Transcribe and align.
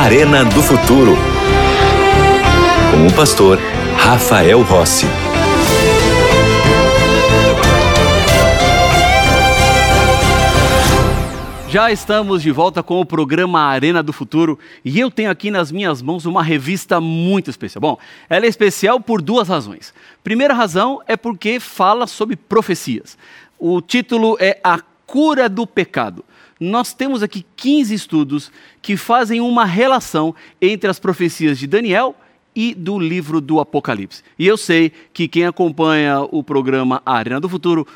Arena 0.00 0.42
do 0.46 0.62
Futuro. 0.62 1.14
Com 2.90 3.06
o 3.06 3.12
pastor 3.14 3.58
Rafael 3.98 4.62
Rossi. 4.62 5.04
Já 11.68 11.92
estamos 11.92 12.40
de 12.40 12.50
volta 12.50 12.82
com 12.82 12.98
o 12.98 13.04
programa 13.04 13.60
Arena 13.60 14.02
do 14.02 14.10
Futuro 14.10 14.58
e 14.82 14.98
eu 14.98 15.10
tenho 15.10 15.30
aqui 15.30 15.50
nas 15.50 15.70
minhas 15.70 16.00
mãos 16.00 16.24
uma 16.24 16.42
revista 16.42 16.98
muito 16.98 17.50
especial. 17.50 17.82
Bom, 17.82 17.98
ela 18.30 18.46
é 18.46 18.48
especial 18.48 19.00
por 19.00 19.20
duas 19.20 19.48
razões. 19.48 19.92
Primeira 20.24 20.54
razão 20.54 21.02
é 21.06 21.14
porque 21.14 21.60
fala 21.60 22.06
sobre 22.06 22.36
profecias. 22.36 23.18
O 23.58 23.82
título 23.82 24.38
é 24.40 24.58
A 24.64 24.80
Cura 25.06 25.46
do 25.46 25.66
Pecado. 25.66 26.24
Nós 26.60 26.92
temos 26.92 27.22
aqui 27.22 27.46
15 27.56 27.94
estudos 27.94 28.52
que 28.82 28.94
fazem 28.94 29.40
uma 29.40 29.64
relação 29.64 30.34
entre 30.60 30.90
as 30.90 30.98
profecias 30.98 31.58
de 31.58 31.66
Daniel 31.66 32.14
e 32.54 32.74
do 32.74 32.98
livro 32.98 33.40
do 33.40 33.60
Apocalipse. 33.60 34.22
E 34.38 34.46
eu 34.46 34.58
sei 34.58 34.92
que 35.14 35.26
quem 35.26 35.46
acompanha 35.46 36.20
o 36.20 36.44
programa 36.44 37.00
Arena 37.06 37.40
do 37.40 37.48
Futuro 37.48 37.86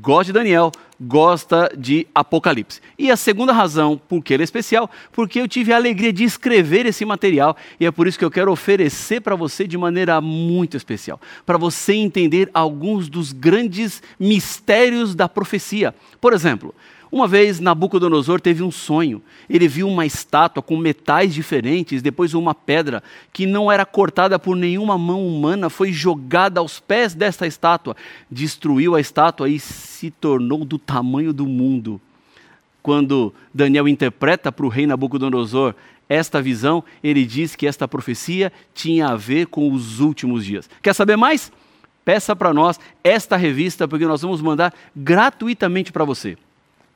gosta 0.00 0.26
de 0.26 0.32
Daniel, 0.32 0.70
gosta 1.00 1.68
de 1.76 2.06
Apocalipse. 2.14 2.80
E 2.96 3.10
a 3.10 3.16
segunda 3.16 3.52
razão 3.52 4.00
por 4.08 4.22
que 4.22 4.32
ele 4.32 4.42
é 4.42 4.44
especial, 4.44 4.88
porque 5.10 5.40
eu 5.40 5.48
tive 5.48 5.72
a 5.72 5.76
alegria 5.76 6.12
de 6.12 6.22
escrever 6.22 6.86
esse 6.86 7.04
material 7.04 7.56
e 7.80 7.86
é 7.86 7.90
por 7.90 8.06
isso 8.06 8.18
que 8.18 8.24
eu 8.24 8.30
quero 8.30 8.52
oferecer 8.52 9.20
para 9.20 9.34
você 9.34 9.66
de 9.66 9.76
maneira 9.76 10.20
muito 10.20 10.76
especial, 10.76 11.20
para 11.44 11.58
você 11.58 11.94
entender 11.94 12.48
alguns 12.54 13.08
dos 13.08 13.32
grandes 13.32 14.00
mistérios 14.18 15.14
da 15.16 15.28
profecia. 15.28 15.92
Por 16.20 16.32
exemplo, 16.32 16.72
uma 17.12 17.28
vez 17.28 17.60
Nabucodonosor 17.60 18.40
teve 18.40 18.62
um 18.62 18.70
sonho. 18.70 19.22
Ele 19.48 19.68
viu 19.68 19.86
uma 19.86 20.06
estátua 20.06 20.62
com 20.62 20.78
metais 20.78 21.34
diferentes, 21.34 22.00
depois 22.00 22.32
uma 22.32 22.54
pedra 22.54 23.02
que 23.30 23.44
não 23.44 23.70
era 23.70 23.84
cortada 23.84 24.38
por 24.38 24.56
nenhuma 24.56 24.96
mão 24.96 25.26
humana 25.26 25.68
foi 25.68 25.92
jogada 25.92 26.58
aos 26.58 26.80
pés 26.80 27.12
desta 27.12 27.46
estátua, 27.46 27.94
destruiu 28.30 28.94
a 28.94 29.00
estátua 29.00 29.50
e 29.50 29.60
se 29.60 30.10
tornou 30.10 30.64
do 30.64 30.78
tamanho 30.78 31.34
do 31.34 31.44
mundo. 31.44 32.00
Quando 32.82 33.34
Daniel 33.52 33.86
interpreta 33.86 34.50
para 34.50 34.64
o 34.64 34.70
rei 34.70 34.86
Nabucodonosor 34.86 35.74
esta 36.08 36.40
visão, 36.40 36.82
ele 37.04 37.26
diz 37.26 37.54
que 37.54 37.66
esta 37.66 37.86
profecia 37.86 38.50
tinha 38.72 39.08
a 39.08 39.16
ver 39.16 39.48
com 39.48 39.70
os 39.70 40.00
últimos 40.00 40.46
dias. 40.46 40.68
Quer 40.80 40.94
saber 40.94 41.16
mais? 41.16 41.52
Peça 42.06 42.34
para 42.34 42.54
nós 42.54 42.80
esta 43.04 43.36
revista, 43.36 43.86
porque 43.86 44.06
nós 44.06 44.22
vamos 44.22 44.40
mandar 44.40 44.72
gratuitamente 44.96 45.92
para 45.92 46.04
você. 46.06 46.38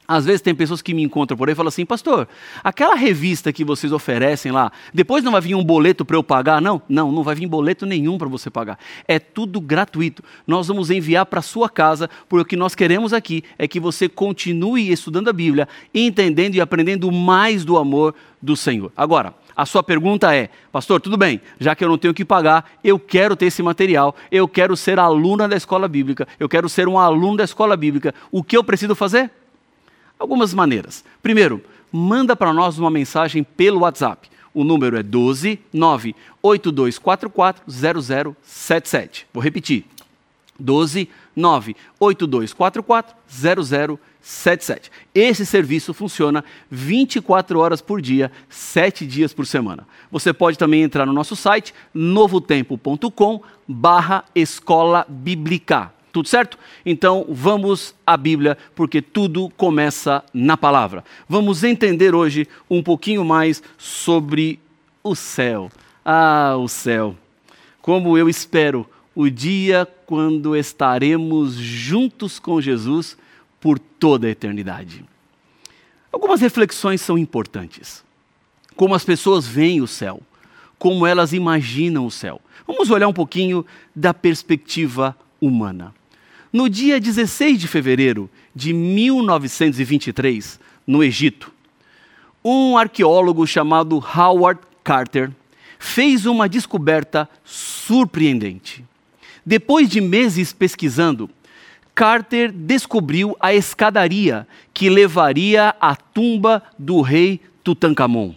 Às 0.07 0.25
vezes 0.25 0.41
tem 0.41 0.55
pessoas 0.55 0.81
que 0.81 0.95
me 0.95 1.03
encontram 1.03 1.37
por 1.37 1.49
aí 1.49 1.53
e 1.53 1.57
falam 1.57 1.69
assim, 1.69 1.85
pastor, 1.85 2.29
aquela 2.63 2.95
revista 2.95 3.53
que 3.53 3.65
vocês 3.65 3.93
oferecem 3.93 4.53
lá, 4.53 4.71
depois 4.93 5.25
não 5.25 5.33
vai 5.33 5.41
vir 5.41 5.55
um 5.55 5.65
boleto 5.65 6.05
para 6.05 6.17
eu 6.17 6.23
pagar? 6.23 6.61
Não, 6.61 6.81
não, 6.89 7.11
não 7.11 7.23
vai 7.23 7.35
vir 7.35 7.47
boleto 7.47 7.85
nenhum 7.85 8.17
para 8.19 8.29
você 8.29 8.51
pagar. 8.51 8.79
É 9.09 9.19
tudo 9.19 9.61
gratuito. 9.61 10.23
Nós 10.47 10.69
vamos 10.69 10.91
enviar 10.91 11.27
para 11.27 11.43
sua 11.43 11.69
casa, 11.69 12.09
porque 12.29 12.43
o 12.43 12.47
que 12.47 12.57
nós 12.57 12.75
queremos 12.75 13.13
aqui 13.13 13.43
é 13.59 13.67
que 13.67 13.81
você 13.81 14.09
continue 14.09 14.91
estudando 14.91 15.29
a 15.29 15.33
Bíblia, 15.33 15.69
entendendo 15.95 16.55
e 16.55 16.61
aprendendo 16.61 17.11
mais 17.11 17.65
do 17.65 17.77
amor 17.77 18.15
do 18.41 18.57
Senhor. 18.57 18.93
Agora, 18.97 19.35
a 19.57 19.65
sua 19.65 19.83
pergunta 19.83 20.35
é, 20.35 20.51
pastor, 20.71 21.01
tudo 21.01 21.17
bem, 21.17 21.41
já 21.59 21.75
que 21.75 21.83
eu 21.83 21.89
não 21.89 21.97
tenho 21.97 22.13
que 22.13 22.25
pagar, 22.25 22.71
eu 22.85 22.99
quero 22.99 23.35
ter 23.35 23.47
esse 23.47 23.63
material, 23.63 24.15
eu 24.31 24.47
quero 24.47 24.77
ser 24.77 24.99
aluna 24.99 25.49
da 25.49 25.57
escola 25.57 25.89
bíblica, 25.89 26.29
eu 26.39 26.47
quero 26.47 26.69
ser 26.69 26.87
um 26.87 26.99
aluno 26.99 27.39
da 27.39 27.45
escola 27.45 27.75
bíblica, 27.75 28.15
o 28.31 28.45
que 28.45 28.57
eu 28.57 28.63
preciso 28.63 28.95
fazer? 28.95 29.31
Algumas 30.19 30.55
maneiras. 30.55 31.05
Primeiro, 31.23 31.63
manda 31.93 32.35
para 32.35 32.53
nós 32.53 32.79
uma 32.79 32.91
mensagem 32.91 33.43
pelo 33.43 33.81
WhatsApp. 33.81 34.29
O 34.53 34.65
número 34.65 34.97
é 34.97 35.03
12 35.03 35.61
98244 35.73 37.63
0077. 37.71 39.27
Vou 39.33 39.43
repetir. 39.43 39.85
12 40.59 41.09
98244 41.37 43.15
0077. 43.29 44.91
Esse 45.15 45.45
serviço 45.45 45.93
funciona 45.93 46.43
24 46.71 47.59
horas 47.59 47.83
por 47.83 48.01
dia, 48.01 48.33
7 48.49 49.07
dias 49.07 49.35
por 49.35 49.47
semana. 49.47 49.87
Você 50.11 50.33
pode 50.33 50.57
também 50.57 50.83
entrar 50.83 51.05
no 51.05 51.13
nosso 51.13 51.37
site 51.37 51.75
novotempo.com 51.93 53.43
barra 53.69 54.25
escola 54.35 55.05
bíblica. 55.09 55.93
Tudo 56.17 56.31
certo? 56.31 56.59
Então 56.87 57.27
vamos 57.29 57.95
à 58.07 58.17
Bíblia, 58.17 58.57
porque 58.75 59.03
tudo 59.03 59.51
começa 59.51 60.25
na 60.33 60.57
palavra. 60.57 61.05
Vamos 61.29 61.63
entender 61.63 62.15
hoje 62.15 62.49
um 62.71 62.83
pouquinho 62.83 63.23
mais 63.23 63.63
sobre 63.77 64.59
o 65.05 65.15
céu. 65.15 65.71
Ah, 66.03 66.57
o 66.59 66.69
céu. 66.69 67.15
Como 67.83 68.17
eu 68.17 68.31
espero 68.31 68.89
o 69.15 69.29
dia 69.29 69.87
quando 70.07 70.57
estaremos 70.57 71.53
juntos 71.53 72.39
com 72.39 72.63
Jesus 72.63 73.15
por 73.61 73.79
toda 73.79 74.27
a 74.27 74.31
eternidade. 74.31 75.05
Algumas 76.11 76.41
reflexões 76.41 77.03
são 77.03 77.19
importantes. 77.19 78.03
Como 78.75 78.95
as 78.95 79.05
pessoas 79.05 79.47
veem 79.47 79.83
o 79.83 79.87
céu, 79.87 80.23
como 80.79 81.07
elas 81.07 81.35
imaginam 81.35 82.07
o 82.07 82.11
céu. 82.11 82.41
Vamos 82.67 82.89
olhar 82.89 83.07
um 83.07 83.13
pouquinho 83.13 83.67
da 83.95 84.15
perspectiva 84.15 85.15
humana. 85.39 85.93
No 86.53 86.69
dia 86.69 87.01
16 87.01 87.59
de 87.59 87.67
fevereiro 87.67 88.31
de 88.55 88.73
1923, 88.73 90.61
no 90.87 91.03
Egito, 91.03 91.53
um 92.45 92.79
arqueólogo 92.79 93.47
chamado 93.47 93.97
Howard 94.17 94.61
Carter 94.85 95.31
fez 95.79 96.25
uma 96.27 96.49
descoberta 96.49 97.29
surpreendente. 97.45 98.85
Depois 99.45 99.89
de 99.89 100.01
meses 100.01 100.53
pesquisando, 100.53 101.29
Carter 101.95 102.53
descobriu 102.53 103.37
a 103.41 103.53
escadaria 103.55 104.47
que 104.73 104.89
levaria 104.89 105.75
à 105.81 105.97
tumba 105.97 106.63
do 106.79 107.01
rei 107.01 107.41
Tutankhamon. 107.65 108.35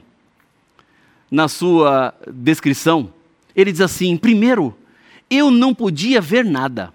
Na 1.29 1.47
sua 1.47 2.13
descrição, 2.31 3.13
ele 3.55 3.71
diz 3.71 3.81
assim: 3.81 4.17
primeiro, 4.17 4.75
eu 5.29 5.51
não 5.51 5.75
podia 5.75 6.19
ver 6.19 6.43
nada 6.43 6.91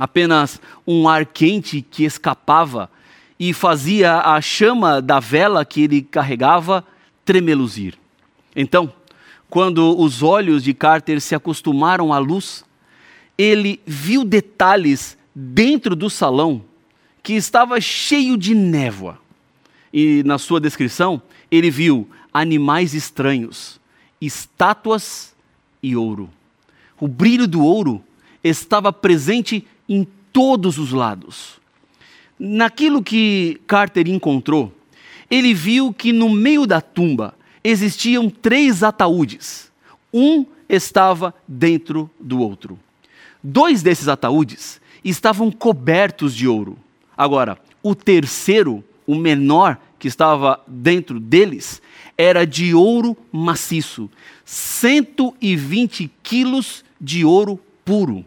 apenas 0.00 0.58
um 0.86 1.06
ar 1.06 1.26
quente 1.26 1.82
que 1.82 2.04
escapava 2.04 2.90
e 3.38 3.52
fazia 3.52 4.18
a 4.20 4.40
chama 4.40 5.02
da 5.02 5.20
vela 5.20 5.62
que 5.62 5.82
ele 5.82 6.00
carregava 6.00 6.82
tremeluzir. 7.22 7.98
Então, 8.56 8.90
quando 9.50 9.98
os 10.00 10.22
olhos 10.22 10.64
de 10.64 10.72
Carter 10.72 11.20
se 11.20 11.34
acostumaram 11.34 12.14
à 12.14 12.18
luz, 12.18 12.64
ele 13.36 13.78
viu 13.84 14.24
detalhes 14.24 15.18
dentro 15.34 15.94
do 15.94 16.08
salão 16.08 16.62
que 17.22 17.34
estava 17.34 17.78
cheio 17.78 18.38
de 18.38 18.54
névoa. 18.54 19.18
E 19.92 20.22
na 20.24 20.38
sua 20.38 20.60
descrição, 20.60 21.20
ele 21.50 21.70
viu 21.70 22.08
animais 22.32 22.94
estranhos, 22.94 23.78
estátuas 24.18 25.34
e 25.82 25.94
ouro. 25.94 26.30
O 26.98 27.06
brilho 27.06 27.46
do 27.46 27.62
ouro 27.62 28.02
estava 28.42 28.92
presente 28.92 29.66
em 29.90 30.06
todos 30.32 30.78
os 30.78 30.92
lados. 30.92 31.60
Naquilo 32.38 33.02
que 33.02 33.60
Carter 33.66 34.08
encontrou, 34.08 34.72
ele 35.28 35.52
viu 35.52 35.92
que 35.92 36.12
no 36.12 36.30
meio 36.30 36.64
da 36.64 36.80
tumba 36.80 37.34
existiam 37.62 38.30
três 38.30 38.84
ataúdes. 38.84 39.70
Um 40.14 40.46
estava 40.68 41.34
dentro 41.46 42.08
do 42.20 42.38
outro. 42.38 42.78
Dois 43.42 43.82
desses 43.82 44.06
ataúdes 44.06 44.80
estavam 45.04 45.50
cobertos 45.50 46.34
de 46.34 46.46
ouro. 46.46 46.78
Agora, 47.16 47.58
o 47.82 47.94
terceiro, 47.94 48.84
o 49.06 49.16
menor 49.16 49.78
que 49.98 50.08
estava 50.08 50.62
dentro 50.66 51.18
deles, 51.18 51.82
era 52.16 52.46
de 52.46 52.74
ouro 52.74 53.16
maciço 53.32 54.08
120 54.44 56.10
quilos 56.22 56.84
de 57.00 57.24
ouro 57.24 57.58
puro 57.84 58.24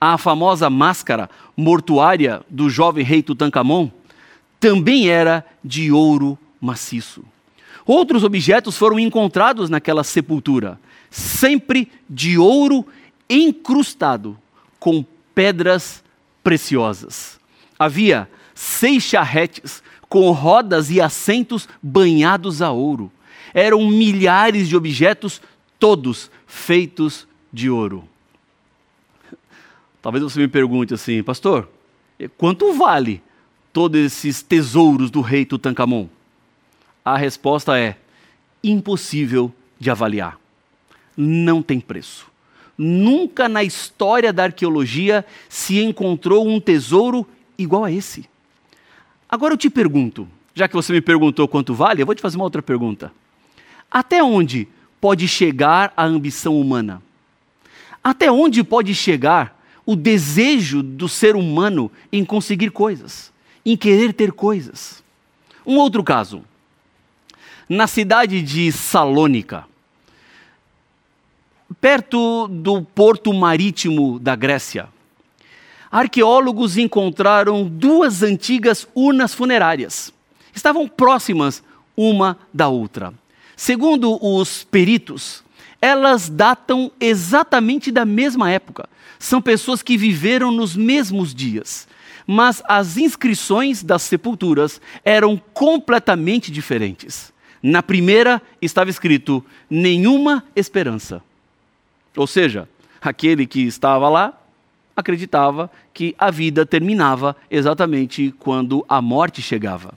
a 0.00 0.18
famosa 0.18 0.68
máscara 0.68 1.30
mortuária 1.56 2.42
do 2.48 2.68
jovem 2.68 3.04
rei 3.04 3.22
Tutankhamon 3.22 3.90
também 4.60 5.08
era 5.08 5.44
de 5.64 5.90
ouro 5.92 6.38
maciço. 6.60 7.24
Outros 7.84 8.24
objetos 8.24 8.76
foram 8.76 8.98
encontrados 8.98 9.70
naquela 9.70 10.02
sepultura, 10.02 10.78
sempre 11.10 11.90
de 12.08 12.36
ouro 12.36 12.84
encrustado 13.30 14.36
com 14.78 15.04
pedras 15.34 16.02
preciosas. 16.42 17.38
Havia 17.78 18.28
seis 18.54 19.02
charretes 19.02 19.82
com 20.08 20.30
rodas 20.30 20.90
e 20.90 21.00
assentos 21.00 21.68
banhados 21.82 22.62
a 22.62 22.70
ouro. 22.70 23.10
Eram 23.54 23.86
milhares 23.88 24.68
de 24.68 24.76
objetos, 24.76 25.40
todos 25.78 26.30
feitos 26.46 27.26
de 27.52 27.70
ouro. 27.70 28.08
Talvez 30.06 30.22
você 30.22 30.38
me 30.38 30.46
pergunte 30.46 30.94
assim, 30.94 31.20
pastor, 31.20 31.68
quanto 32.38 32.72
vale 32.74 33.20
todos 33.72 34.00
esses 34.00 34.40
tesouros 34.40 35.10
do 35.10 35.20
rei 35.20 35.44
Tutankhamon? 35.44 36.06
A 37.04 37.16
resposta 37.16 37.76
é 37.76 37.96
impossível 38.62 39.52
de 39.80 39.90
avaliar. 39.90 40.38
Não 41.16 41.60
tem 41.60 41.80
preço. 41.80 42.28
Nunca 42.78 43.48
na 43.48 43.64
história 43.64 44.32
da 44.32 44.44
arqueologia 44.44 45.26
se 45.48 45.80
encontrou 45.82 46.46
um 46.46 46.60
tesouro 46.60 47.26
igual 47.58 47.82
a 47.82 47.90
esse. 47.90 48.30
Agora 49.28 49.54
eu 49.54 49.58
te 49.58 49.68
pergunto, 49.68 50.28
já 50.54 50.68
que 50.68 50.74
você 50.76 50.92
me 50.92 51.00
perguntou 51.00 51.48
quanto 51.48 51.74
vale, 51.74 52.02
eu 52.02 52.06
vou 52.06 52.14
te 52.14 52.22
fazer 52.22 52.36
uma 52.36 52.44
outra 52.44 52.62
pergunta. 52.62 53.10
Até 53.90 54.22
onde 54.22 54.68
pode 55.00 55.26
chegar 55.26 55.92
a 55.96 56.04
ambição 56.04 56.60
humana? 56.60 57.02
Até 58.04 58.30
onde 58.30 58.62
pode 58.62 58.94
chegar 58.94 59.55
o 59.86 59.94
desejo 59.94 60.82
do 60.82 61.08
ser 61.08 61.36
humano 61.36 61.90
em 62.12 62.24
conseguir 62.24 62.70
coisas, 62.70 63.32
em 63.64 63.76
querer 63.76 64.12
ter 64.12 64.32
coisas? 64.32 65.02
Um 65.64 65.78
outro 65.78 66.02
caso. 66.02 66.42
Na 67.68 67.86
cidade 67.86 68.42
de 68.42 68.70
Salônica, 68.70 69.64
perto 71.80 72.46
do 72.48 72.82
porto 72.82 73.32
marítimo 73.32 74.18
da 74.18 74.36
Grécia, 74.36 74.88
arqueólogos 75.90 76.76
encontraram 76.76 77.64
duas 77.64 78.22
antigas 78.22 78.86
urnas 78.94 79.34
funerárias. 79.34 80.12
Estavam 80.54 80.86
próximas 80.86 81.62
uma 81.96 82.38
da 82.52 82.68
outra. 82.68 83.12
Segundo 83.56 84.18
os 84.24 84.64
peritos, 84.64 85.42
elas 85.80 86.28
datam 86.28 86.90
exatamente 87.00 87.90
da 87.90 88.04
mesma 88.04 88.50
época. 88.50 88.88
São 89.18 89.40
pessoas 89.40 89.82
que 89.82 89.96
viveram 89.96 90.50
nos 90.50 90.76
mesmos 90.76 91.34
dias. 91.34 91.88
Mas 92.26 92.62
as 92.66 92.96
inscrições 92.96 93.82
das 93.82 94.02
sepulturas 94.02 94.80
eram 95.04 95.40
completamente 95.54 96.50
diferentes. 96.50 97.32
Na 97.62 97.82
primeira 97.82 98.42
estava 98.60 98.90
escrito: 98.90 99.44
nenhuma 99.70 100.44
esperança. 100.54 101.22
Ou 102.16 102.26
seja, 102.26 102.68
aquele 103.00 103.46
que 103.46 103.60
estava 103.60 104.08
lá 104.08 104.38
acreditava 104.96 105.70
que 105.92 106.14
a 106.18 106.30
vida 106.30 106.64
terminava 106.64 107.36
exatamente 107.50 108.34
quando 108.38 108.84
a 108.88 109.00
morte 109.02 109.42
chegava. 109.42 109.94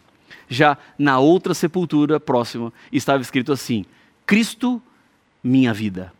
Já 0.49 0.77
na 0.97 1.19
outra 1.19 1.53
sepultura 1.53 2.19
próxima 2.19 2.73
estava 2.91 3.21
escrito 3.21 3.51
assim: 3.51 3.85
Cristo, 4.25 4.81
minha 5.43 5.73
vida. 5.73 6.13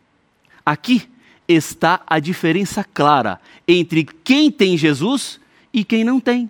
Aqui 0.65 1.09
está 1.49 2.01
a 2.05 2.19
diferença 2.19 2.83
clara 2.93 3.41
entre 3.67 4.03
quem 4.03 4.51
tem 4.51 4.77
Jesus 4.77 5.39
e 5.73 5.83
quem 5.83 6.03
não 6.03 6.19
tem. 6.19 6.49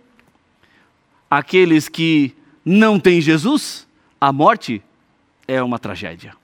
Aqueles 1.31 1.87
que 1.87 2.35
não 2.65 2.99
têm 2.99 3.21
Jesus, 3.21 3.87
a 4.19 4.33
morte 4.33 4.81
é 5.47 5.63
uma 5.63 5.79
tragédia. 5.79 6.35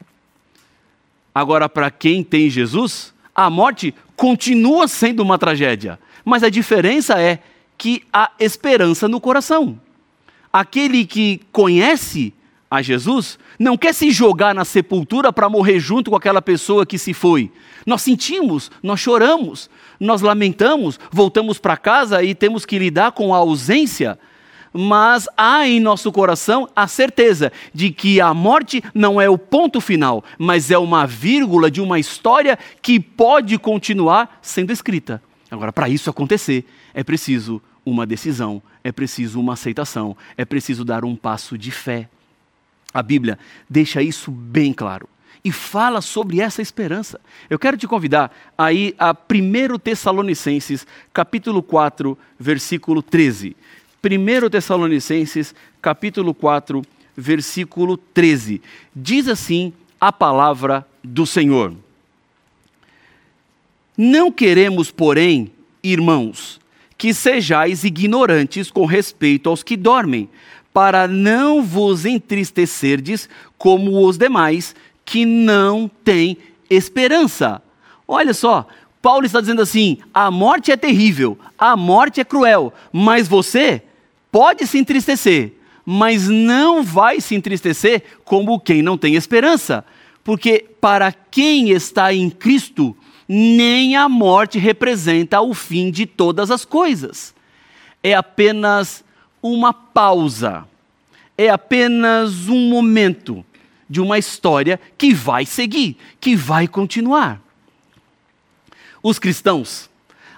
Agora, 1.34 1.68
para 1.68 1.92
quem 1.92 2.24
tem 2.24 2.50
Jesus, 2.50 3.14
a 3.36 3.50
morte 3.50 3.94
continua 4.16 4.88
sendo 4.88 5.22
uma 5.22 5.38
tragédia, 5.38 6.00
mas 6.24 6.42
a 6.42 6.50
diferença 6.50 7.22
é 7.22 7.40
que 7.78 8.04
há 8.14 8.32
esperança 8.40 9.10
no 9.10 9.20
coração. 9.20 9.78
Aquele 10.54 11.06
que 11.06 11.42
conhece 11.52 12.34
a 12.76 12.82
Jesus 12.82 13.40
não 13.58 13.78
quer 13.78 13.94
se 13.94 14.12
jogar 14.12 14.54
na 14.54 14.66
sepultura 14.66 15.32
para 15.32 15.50
morrer 15.50 15.80
junto 15.80 16.12
com 16.12 16.18
aquela 16.18 16.42
pessoa 16.42 16.86
que 16.86 16.98
se 16.98 17.14
foi. 17.14 17.52
Nós 17.86 18.02
sentimos, 18.02 18.70
nós 18.84 19.00
choramos, 19.00 19.70
nós 20.00 20.22
lamentamos, 20.22 21.00
voltamos 21.12 21.58
para 21.58 21.78
casa 21.78 22.24
e 22.24 22.36
temos 22.36 22.66
que 22.66 22.78
lidar 22.78 23.12
com 23.12 23.34
a 23.34 23.38
ausência 23.38 24.20
mas 24.78 25.26
há 25.38 25.66
em 25.66 25.80
nosso 25.80 26.12
coração 26.12 26.68
a 26.76 26.86
certeza 26.86 27.50
de 27.74 27.92
que 27.92 28.20
a 28.20 28.34
morte 28.34 28.84
não 28.94 29.22
é 29.22 29.30
o 29.30 29.38
ponto 29.38 29.80
final, 29.80 30.22
mas 30.38 30.70
é 30.70 30.78
uma 30.78 31.08
vírgula 31.08 31.72
de 31.72 31.80
uma 31.80 31.98
história 31.98 32.60
que 32.82 33.00
pode 33.00 33.58
continuar 33.58 34.38
sendo 34.42 34.74
escrita. 34.74 35.24
Agora, 35.50 35.72
para 35.72 35.88
isso 35.88 36.10
acontecer, 36.10 36.66
é 36.94 37.06
preciso 37.06 37.62
uma 37.86 38.06
decisão, 38.06 38.62
é 38.84 38.92
preciso 38.92 39.40
uma 39.40 39.54
aceitação, 39.54 40.18
é 40.36 40.44
preciso 40.44 40.84
dar 40.84 41.06
um 41.06 41.16
passo 41.16 41.58
de 41.58 41.72
fé. 41.72 42.10
A 42.96 43.04
Bíblia 43.04 43.38
deixa 43.70 44.02
isso 44.02 44.32
bem 44.32 44.72
claro 44.72 45.10
e 45.44 45.52
fala 45.52 46.00
sobre 46.00 46.40
essa 46.40 46.62
esperança. 46.62 47.20
Eu 47.50 47.60
quero 47.60 47.76
te 47.76 47.86
convidar 47.86 48.34
a 48.58 48.72
ir 48.72 48.96
a 48.98 49.12
1 49.12 49.78
Tessalonicenses, 49.80 50.88
capítulo 51.12 51.62
4, 51.62 52.18
versículo 52.40 53.04
13. 53.04 53.54
1 54.02 54.50
Tessalonicenses, 54.50 55.54
capítulo 55.82 56.34
4, 56.34 56.82
versículo 57.18 57.98
13. 57.98 58.62
Diz 58.96 59.28
assim 59.28 59.74
a 60.00 60.14
palavra 60.14 60.88
do 61.04 61.26
Senhor: 61.26 61.76
Não 63.98 64.32
queremos, 64.32 64.90
porém, 64.90 65.52
irmãos, 65.84 66.62
que 66.98 67.14
sejais 67.14 67.84
ignorantes 67.84 68.72
com 68.72 68.86
respeito 68.86 69.50
aos 69.50 69.64
que 69.64 69.76
dormem, 69.76 70.30
para 70.74 71.08
não 71.08 71.64
vos 71.64 72.06
entristecerdes 72.06 73.30
como 73.58 74.06
os 74.06 74.18
demais 74.18 74.76
que 75.06 75.26
não 75.26 75.90
têm 76.04 76.38
esperança. 76.70 77.62
Olha 78.08 78.34
só, 78.34 78.68
Paulo 79.02 79.26
está 79.26 79.40
dizendo 79.40 79.62
assim: 79.62 80.00
a 80.14 80.30
morte 80.32 80.72
é 80.72 80.78
terrível, 80.78 81.38
a 81.58 81.78
morte 81.78 82.20
é 82.20 82.26
cruel, 82.26 82.74
mas 82.92 83.28
você 83.28 83.84
pode 84.32 84.66
se 84.68 84.78
entristecer, 84.78 85.54
mas 85.86 86.28
não 86.28 86.84
vai 86.84 87.22
se 87.22 87.36
entristecer 87.36 88.04
como 88.24 88.60
quem 88.60 88.82
não 88.82 88.98
tem 88.98 89.16
esperança. 89.16 89.86
Porque 90.24 90.66
para 90.82 91.12
quem 91.12 91.70
está 91.70 92.12
em 92.12 92.32
Cristo, 92.32 92.98
nem 93.28 93.96
a 93.96 94.08
morte 94.08 94.60
representa 94.60 95.42
o 95.42 95.54
fim 95.54 95.92
de 95.92 96.06
todas 96.06 96.52
as 96.52 96.64
coisas. 96.64 97.34
É 98.04 98.14
apenas 98.14 99.04
uma 99.42 99.74
pausa, 99.74 100.66
é 101.38 101.50
apenas 101.50 102.48
um 102.48 102.70
momento 102.70 103.46
de 103.90 104.02
uma 104.02 104.18
história 104.18 104.80
que 104.98 105.14
vai 105.14 105.46
seguir, 105.46 105.98
que 106.20 106.36
vai 106.36 106.68
continuar. 106.68 107.42
Os 109.02 109.20
cristãos 109.20 109.90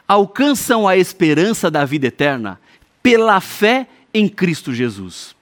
alcançam 0.07 0.87
a 0.87 0.97
esperança 0.97 1.71
da 1.71 1.85
vida 1.85 2.07
eterna 2.07 2.59
pela 3.01 3.39
fé 3.39 3.87
em 4.13 4.27
Cristo 4.27 4.73
Jesus. 4.73 5.36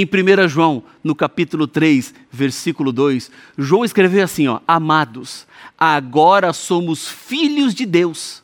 Em 0.00 0.04
1 0.04 0.46
João, 0.46 0.84
no 1.02 1.12
capítulo 1.12 1.66
3, 1.66 2.14
versículo 2.30 2.92
2, 2.92 3.32
João 3.58 3.84
escreveu 3.84 4.22
assim: 4.22 4.46
ó, 4.46 4.60
Amados, 4.64 5.44
agora 5.76 6.52
somos 6.52 7.08
filhos 7.08 7.74
de 7.74 7.84
Deus, 7.84 8.40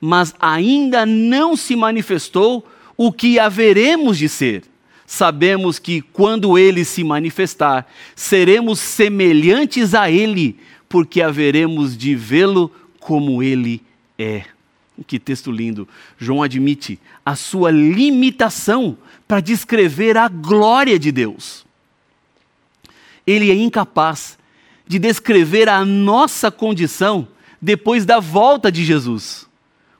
mas 0.00 0.34
ainda 0.40 1.04
não 1.04 1.54
se 1.54 1.76
manifestou 1.76 2.66
o 2.96 3.12
que 3.12 3.38
haveremos 3.38 4.16
de 4.16 4.26
ser. 4.26 4.64
Sabemos 5.06 5.78
que 5.78 6.00
quando 6.00 6.56
ele 6.56 6.82
se 6.82 7.04
manifestar, 7.04 7.86
seremos 8.14 8.78
semelhantes 8.78 9.92
a 9.92 10.10
ele, 10.10 10.56
porque 10.88 11.20
haveremos 11.20 11.94
de 11.94 12.14
vê-lo 12.14 12.72
como 12.98 13.42
ele 13.42 13.82
é. 14.18 14.44
Que 15.06 15.18
texto 15.18 15.52
lindo. 15.52 15.86
João 16.16 16.42
admite 16.42 16.98
a 17.22 17.36
sua 17.36 17.70
limitação 17.70 18.96
para 19.26 19.40
descrever 19.40 20.16
a 20.16 20.28
glória 20.28 20.98
de 20.98 21.10
Deus. 21.10 21.64
Ele 23.26 23.50
é 23.50 23.54
incapaz 23.54 24.38
de 24.86 24.98
descrever 24.98 25.68
a 25.68 25.84
nossa 25.84 26.50
condição 26.50 27.26
depois 27.60 28.04
da 28.04 28.20
volta 28.20 28.70
de 28.70 28.84
Jesus, 28.84 29.48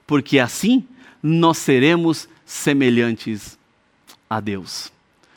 porque 0.07 0.39
assim 0.39 0.87
nós 1.23 1.59
seremos 1.59 2.29
semelhantes 2.45 3.59
a 4.31 4.39
Deus. 4.39 4.93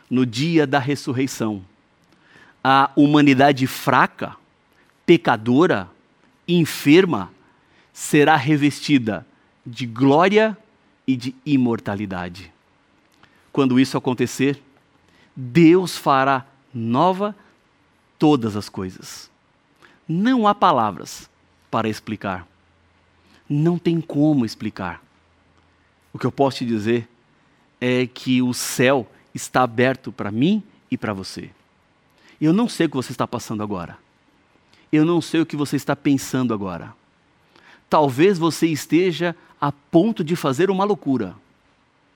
No 0.10 0.26
dia 0.26 0.68
da 0.68 0.78
ressurreição, 0.78 1.64
a 2.64 2.92
humanidade 2.96 3.66
fraca, 3.66 4.36
pecadora, 5.06 5.90
enferma, 6.48 7.32
será 7.94 8.36
revestida 8.36 9.26
de 9.66 9.86
glória 9.86 10.58
e 11.08 11.16
de 11.16 11.34
imortalidade. 11.46 12.52
Quando 13.60 13.78
isso 13.78 13.98
acontecer, 13.98 14.64
Deus 15.36 15.98
fará 15.98 16.46
nova 16.74 17.36
todas 18.18 18.56
as 18.56 18.70
coisas. 18.70 19.30
Não 20.08 20.48
há 20.48 20.56
palavras 20.56 21.30
para 21.70 21.90
explicar. 21.90 22.48
Não 23.50 23.78
tem 23.78 24.00
como 24.00 24.46
explicar. 24.46 25.04
O 26.14 26.18
que 26.18 26.26
eu 26.26 26.32
posso 26.32 26.60
te 26.60 26.66
dizer 26.66 27.06
é 27.82 28.08
que 28.08 28.42
o 28.42 28.54
céu 28.54 29.06
está 29.36 29.64
aberto 29.64 30.10
para 30.10 30.32
mim 30.32 30.64
e 30.90 30.98
para 30.98 31.12
você. 31.12 31.50
Eu 32.40 32.54
não 32.54 32.70
sei 32.70 32.86
o 32.86 32.90
que 32.90 32.96
você 32.96 33.12
está 33.12 33.28
passando 33.28 33.62
agora. 33.62 33.98
Eu 34.90 35.04
não 35.04 35.20
sei 35.20 35.42
o 35.42 35.46
que 35.46 35.58
você 35.58 35.76
está 35.76 35.98
pensando 35.98 36.54
agora. 36.54 36.96
Talvez 37.90 38.40
você 38.40 38.68
esteja 38.68 39.36
a 39.60 39.70
ponto 39.70 40.24
de 40.24 40.38
fazer 40.38 40.70
uma 40.70 40.86
loucura. 40.86 41.36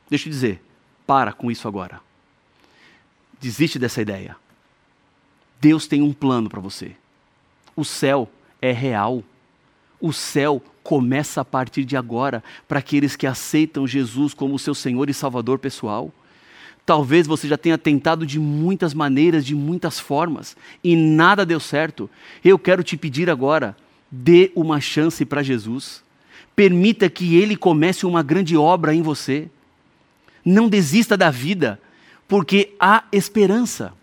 Deixa 0.10 0.30
eu 0.30 0.32
dizer, 0.32 0.64
para 1.13 1.32
com 1.32 1.51
isso 1.51 1.67
agora. 1.67 2.01
Desiste 3.39 3.77
dessa 3.77 4.01
ideia. 4.01 4.36
Deus 5.62 5.86
tem 5.86 6.01
um 6.01 6.12
plano 6.12 6.50
para 6.50 6.60
você. 6.60 6.93
O 7.75 7.86
céu 7.86 8.27
é 8.60 8.72
real. 8.72 9.24
O 10.01 10.12
céu 10.12 10.60
começa 10.82 11.41
a 11.41 11.46
partir 11.46 11.86
de 11.86 11.96
agora 11.96 12.43
para 12.67 12.79
aqueles 12.79 13.15
que 13.15 13.27
aceitam 13.27 13.86
Jesus 13.86 14.34
como 14.34 14.58
seu 14.58 14.74
Senhor 14.74 15.08
e 15.08 15.13
Salvador 15.13 15.60
pessoal. 15.60 16.12
Talvez 16.84 17.27
você 17.27 17.48
já 17.48 17.60
tenha 17.60 17.77
tentado 17.77 18.25
de 18.25 18.39
muitas 18.39 18.96
maneiras, 18.96 19.46
de 19.46 19.53
muitas 19.53 20.00
formas, 20.00 20.58
e 20.84 20.96
nada 20.96 21.46
deu 21.46 21.60
certo. 21.60 22.10
Eu 22.43 22.58
quero 22.58 22.82
te 22.82 22.98
pedir 22.98 23.29
agora, 23.29 23.77
dê 24.10 24.51
uma 24.55 24.82
chance 24.82 25.24
para 25.25 25.43
Jesus. 25.43 26.03
Permita 26.55 27.08
que 27.08 27.36
Ele 27.36 27.55
comece 27.55 28.03
uma 28.03 28.24
grande 28.24 28.58
obra 28.58 28.96
em 28.96 29.03
você. 29.03 29.48
Não 30.44 30.68
desista 30.68 31.16
da 31.16 31.30
vida, 31.30 31.80
porque 32.28 32.74
há 32.80 33.04
esperança. 33.12 33.94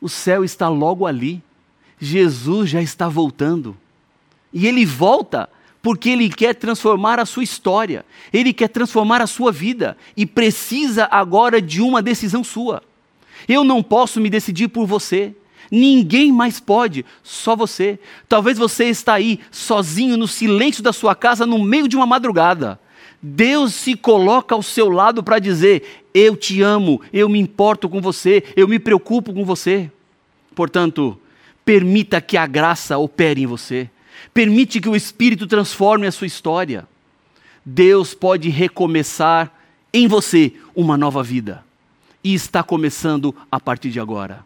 O 0.00 0.08
céu 0.08 0.44
está 0.44 0.68
logo 0.68 1.06
ali. 1.06 1.42
Jesus 1.98 2.70
já 2.70 2.80
está 2.80 3.08
voltando. 3.08 3.76
E 4.52 4.66
ele 4.66 4.84
volta 4.84 5.48
porque 5.82 6.10
ele 6.10 6.28
quer 6.28 6.54
transformar 6.54 7.18
a 7.18 7.26
sua 7.26 7.42
história, 7.42 8.04
ele 8.32 8.52
quer 8.52 8.68
transformar 8.68 9.22
a 9.22 9.26
sua 9.26 9.50
vida 9.50 9.96
e 10.16 10.26
precisa 10.26 11.08
agora 11.10 11.60
de 11.60 11.80
uma 11.80 12.02
decisão 12.02 12.44
sua. 12.44 12.82
Eu 13.48 13.64
não 13.64 13.82
posso 13.82 14.20
me 14.20 14.28
decidir 14.28 14.68
por 14.68 14.86
você. 14.86 15.34
Ninguém 15.70 16.32
mais 16.32 16.58
pode, 16.58 17.04
só 17.22 17.54
você. 17.54 17.98
Talvez 18.28 18.58
você 18.58 18.86
está 18.86 19.14
aí 19.14 19.40
sozinho 19.50 20.16
no 20.16 20.26
silêncio 20.26 20.82
da 20.82 20.92
sua 20.92 21.14
casa 21.14 21.46
no 21.46 21.62
meio 21.62 21.88
de 21.88 21.96
uma 21.96 22.06
madrugada. 22.06 22.78
Deus 23.22 23.74
se 23.74 23.94
coloca 23.94 24.54
ao 24.54 24.62
seu 24.62 24.88
lado 24.88 25.22
para 25.22 25.38
dizer: 25.38 26.04
Eu 26.14 26.36
te 26.36 26.62
amo, 26.62 27.00
eu 27.12 27.28
me 27.28 27.38
importo 27.38 27.88
com 27.88 28.00
você, 28.00 28.42
eu 28.56 28.66
me 28.66 28.78
preocupo 28.78 29.32
com 29.32 29.44
você. 29.44 29.90
Portanto, 30.54 31.18
permita 31.64 32.20
que 32.20 32.36
a 32.36 32.46
graça 32.46 32.96
opere 32.98 33.42
em 33.42 33.46
você. 33.46 33.90
Permite 34.32 34.80
que 34.80 34.88
o 34.88 34.96
Espírito 34.96 35.46
transforme 35.46 36.06
a 36.06 36.12
sua 36.12 36.26
história. 36.26 36.86
Deus 37.64 38.14
pode 38.14 38.48
recomeçar 38.48 39.52
em 39.92 40.06
você 40.06 40.52
uma 40.74 40.96
nova 40.96 41.22
vida. 41.22 41.64
E 42.22 42.34
está 42.34 42.62
começando 42.62 43.34
a 43.50 43.58
partir 43.58 43.90
de 43.90 44.00
agora. 44.00 44.44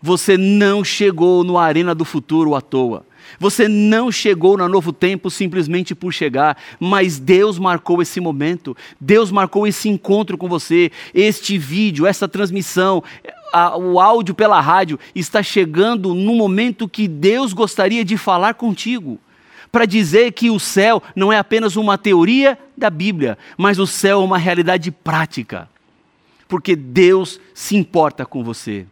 Você 0.00 0.36
não 0.36 0.84
chegou 0.84 1.42
no 1.42 1.58
Arena 1.58 1.94
do 1.94 2.04
Futuro 2.04 2.54
à 2.54 2.60
toa. 2.60 3.04
Você 3.38 3.68
não 3.68 4.10
chegou 4.10 4.56
na 4.56 4.68
Novo 4.68 4.92
Tempo 4.92 5.30
simplesmente 5.30 5.94
por 5.94 6.12
chegar, 6.12 6.56
mas 6.78 7.18
Deus 7.18 7.58
marcou 7.58 8.00
esse 8.02 8.20
momento, 8.20 8.76
Deus 9.00 9.30
marcou 9.30 9.66
esse 9.66 9.88
encontro 9.88 10.38
com 10.38 10.48
você. 10.48 10.90
Este 11.14 11.58
vídeo, 11.58 12.06
essa 12.06 12.28
transmissão, 12.28 13.02
a, 13.52 13.76
o 13.76 14.00
áudio 14.00 14.34
pela 14.34 14.60
rádio 14.60 14.98
está 15.14 15.42
chegando 15.42 16.14
no 16.14 16.34
momento 16.34 16.88
que 16.88 17.06
Deus 17.08 17.52
gostaria 17.52 18.04
de 18.04 18.16
falar 18.16 18.54
contigo. 18.54 19.18
Para 19.70 19.84
dizer 19.84 20.32
que 20.32 20.48
o 20.48 20.58
céu 20.58 21.02
não 21.14 21.32
é 21.32 21.36
apenas 21.36 21.76
uma 21.76 21.98
teoria 21.98 22.58
da 22.76 22.88
Bíblia, 22.88 23.36
mas 23.56 23.78
o 23.78 23.86
céu 23.86 24.22
é 24.22 24.24
uma 24.24 24.38
realidade 24.38 24.90
prática. 24.90 25.68
Porque 26.48 26.74
Deus 26.74 27.38
se 27.52 27.76
importa 27.76 28.24
com 28.24 28.42
você. 28.42 28.86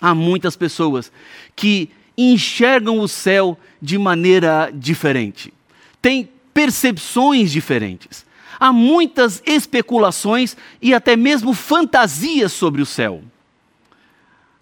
Há 0.00 0.14
muitas 0.14 0.56
pessoas 0.56 1.12
que 1.54 1.88
enxergam 2.16 2.98
o 2.98 3.08
céu 3.08 3.58
de 3.80 3.98
maneira 3.98 4.70
diferente, 4.72 5.52
têm 6.00 6.28
percepções 6.52 7.50
diferentes. 7.50 8.24
Há 8.60 8.72
muitas 8.72 9.42
especulações 9.44 10.56
e 10.80 10.94
até 10.94 11.16
mesmo 11.16 11.52
fantasias 11.52 12.52
sobre 12.52 12.82
o 12.82 12.86
céu. 12.86 13.22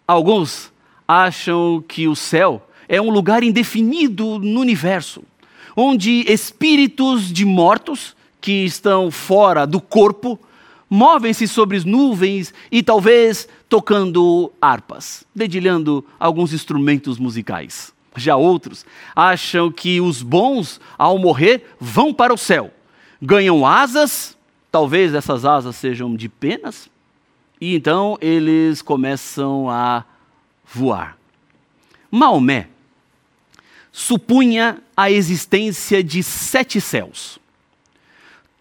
Alguns 0.06 0.72
acham 1.06 1.84
que 1.86 2.08
o 2.08 2.16
céu 2.16 2.66
é 2.88 3.00
um 3.00 3.10
lugar 3.10 3.42
indefinido 3.42 4.38
no 4.38 4.60
universo, 4.60 5.22
onde 5.76 6.24
espíritos 6.32 7.32
de 7.32 7.44
mortos 7.44 8.16
que 8.40 8.64
estão 8.64 9.10
fora 9.10 9.66
do 9.66 9.80
corpo 9.80 10.38
movem-se 10.88 11.46
sobre 11.46 11.76
as 11.76 11.84
nuvens 11.84 12.52
e 12.72 12.82
talvez 12.82 13.48
tocando 13.70 14.52
harpas, 14.60 15.24
dedilhando 15.34 16.04
alguns 16.18 16.52
instrumentos 16.52 17.18
musicais. 17.18 17.94
Já 18.16 18.34
outros 18.34 18.84
acham 19.14 19.70
que 19.70 20.00
os 20.00 20.20
bons, 20.20 20.80
ao 20.98 21.16
morrer, 21.16 21.64
vão 21.78 22.12
para 22.12 22.34
o 22.34 22.36
céu, 22.36 22.72
ganham 23.22 23.64
asas, 23.64 24.36
talvez 24.72 25.14
essas 25.14 25.44
asas 25.44 25.76
sejam 25.76 26.16
de 26.16 26.28
penas, 26.28 26.90
e 27.60 27.76
então 27.76 28.18
eles 28.20 28.82
começam 28.82 29.70
a 29.70 30.04
voar. 30.66 31.16
Maomé 32.10 32.68
supunha 33.92 34.82
a 34.96 35.12
existência 35.12 36.02
de 36.02 36.24
sete 36.24 36.80
céus. 36.80 37.38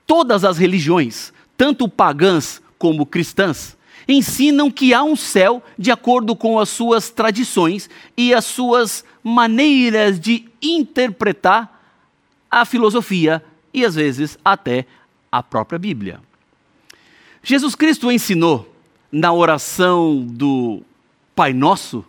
Todas 0.06 0.44
as 0.44 0.60
religiões 0.60 1.34
tanto 1.58 1.89
pagãs 1.89 2.62
como 2.78 3.06
cristãs, 3.06 3.75
ensinam 4.10 4.72
que 4.72 4.92
há 4.92 5.04
um 5.04 5.16
céu 5.16 5.63
de 5.78 5.92
acordo 5.92 6.36
com 6.36 6.60
as 6.60 6.68
suas 6.70 7.12
tradições 7.12 7.89
e 8.18 8.34
as 8.34 8.44
suas 8.44 9.06
maneiras 9.24 10.20
de 10.20 10.50
interpretar 10.60 11.80
a 12.50 12.66
filosofia 12.66 13.44
e 13.72 13.86
às 13.86 13.94
vezes 13.94 14.38
até 14.44 14.88
a 15.32 15.44
própria 15.44 15.78
Bíblia. 15.78 16.20
Jesus 17.44 17.75
Cristo 17.75 18.12
ensinou 18.12 18.74
na 19.12 19.32
oração 19.32 20.25
do 20.25 20.82
Pai 21.36 21.54
Nosso 21.54 22.04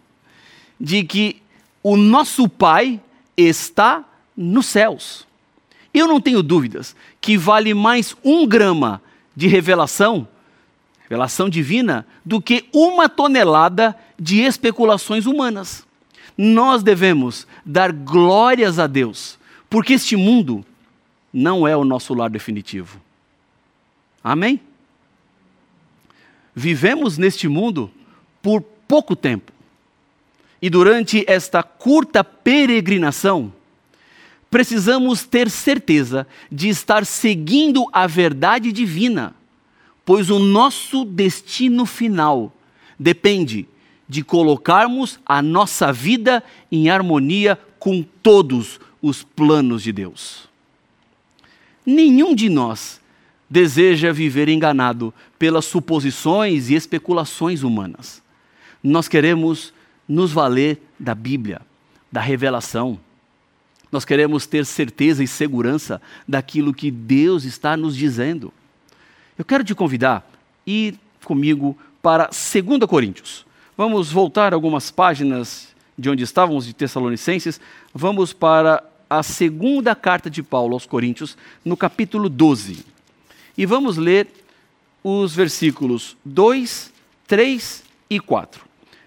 de 0.80 1.04
que 1.04 1.42
o 1.82 1.96
nosso 1.96 2.48
Pai 2.48 3.00
está 3.36 4.04
nos 4.34 4.66
céus. 4.66 5.26
Eu 5.92 6.08
não 6.08 6.20
tenho 6.20 6.42
dúvidas 6.42 6.96
que 7.20 7.36
vale 7.36 7.74
mais 7.74 8.16
um 8.24 8.46
grama 8.46 9.02
de 9.36 9.46
revelação, 9.46 10.26
revelação 11.10 11.48
divina, 11.48 12.06
do 12.24 12.40
que 12.40 12.68
uma 12.72 13.08
tonelada 13.08 13.96
de 14.16 14.42
especulações 14.42 15.26
humanas. 15.26 15.84
Nós 16.38 16.84
devemos 16.84 17.48
dar 17.66 17.90
glórias 17.90 18.78
a 18.78 18.86
Deus, 18.86 19.36
porque 19.68 19.94
este 19.94 20.14
mundo 20.14 20.64
não 21.32 21.66
é 21.66 21.76
o 21.76 21.84
nosso 21.84 22.14
lar 22.14 22.30
definitivo. 22.30 23.00
Amém? 24.22 24.60
Vivemos 26.54 27.18
neste 27.18 27.48
mundo 27.48 27.90
por 28.40 28.62
pouco 28.86 29.16
tempo. 29.16 29.52
E 30.62 30.70
durante 30.70 31.24
esta 31.26 31.60
curta 31.62 32.22
peregrinação, 32.22 33.52
precisamos 34.48 35.24
ter 35.24 35.50
certeza 35.50 36.24
de 36.52 36.68
estar 36.68 37.04
seguindo 37.04 37.86
a 37.92 38.06
verdade 38.06 38.70
divina, 38.70 39.34
pois 40.04 40.30
o 40.30 40.38
nosso 40.38 41.04
destino 41.04 41.86
final 41.86 42.52
depende 42.98 43.66
de 44.08 44.22
colocarmos 44.22 45.20
a 45.24 45.40
nossa 45.40 45.92
vida 45.92 46.42
em 46.70 46.90
harmonia 46.90 47.58
com 47.78 48.02
todos 48.22 48.80
os 49.00 49.22
planos 49.22 49.82
de 49.82 49.92
Deus. 49.92 50.48
Nenhum 51.86 52.34
de 52.34 52.48
nós 52.48 53.00
deseja 53.48 54.12
viver 54.12 54.48
enganado 54.48 55.14
pelas 55.38 55.64
suposições 55.64 56.70
e 56.70 56.74
especulações 56.74 57.62
humanas. 57.62 58.22
Nós 58.82 59.08
queremos 59.08 59.72
nos 60.08 60.32
valer 60.32 60.80
da 60.98 61.14
Bíblia, 61.14 61.62
da 62.10 62.20
revelação 62.20 62.98
nós 63.90 64.04
queremos 64.04 64.46
ter 64.46 64.64
certeza 64.64 65.22
e 65.22 65.26
segurança 65.26 66.00
daquilo 66.26 66.72
que 66.72 66.90
Deus 66.90 67.44
está 67.44 67.76
nos 67.76 67.96
dizendo. 67.96 68.52
Eu 69.40 69.44
quero 69.46 69.64
te 69.64 69.74
convidar 69.74 70.16
a 70.18 70.22
ir 70.66 71.00
comigo 71.24 71.74
para 72.02 72.28
2 72.28 72.84
Coríntios. 72.86 73.46
Vamos 73.74 74.12
voltar 74.12 74.52
algumas 74.52 74.90
páginas 74.90 75.68
de 75.96 76.10
onde 76.10 76.22
estávamos, 76.22 76.66
de 76.66 76.74
Tessalonicenses. 76.74 77.58
Vamos 77.94 78.34
para 78.34 78.84
a 79.08 79.22
segunda 79.22 79.94
carta 79.94 80.28
de 80.28 80.42
Paulo 80.42 80.74
aos 80.74 80.84
Coríntios, 80.84 81.38
no 81.64 81.74
capítulo 81.74 82.28
12. 82.28 82.84
E 83.56 83.64
vamos 83.64 83.96
ler 83.96 84.28
os 85.02 85.34
versículos 85.34 86.18
2, 86.22 86.92
3 87.26 87.84
e 88.10 88.20
4. 88.20 88.62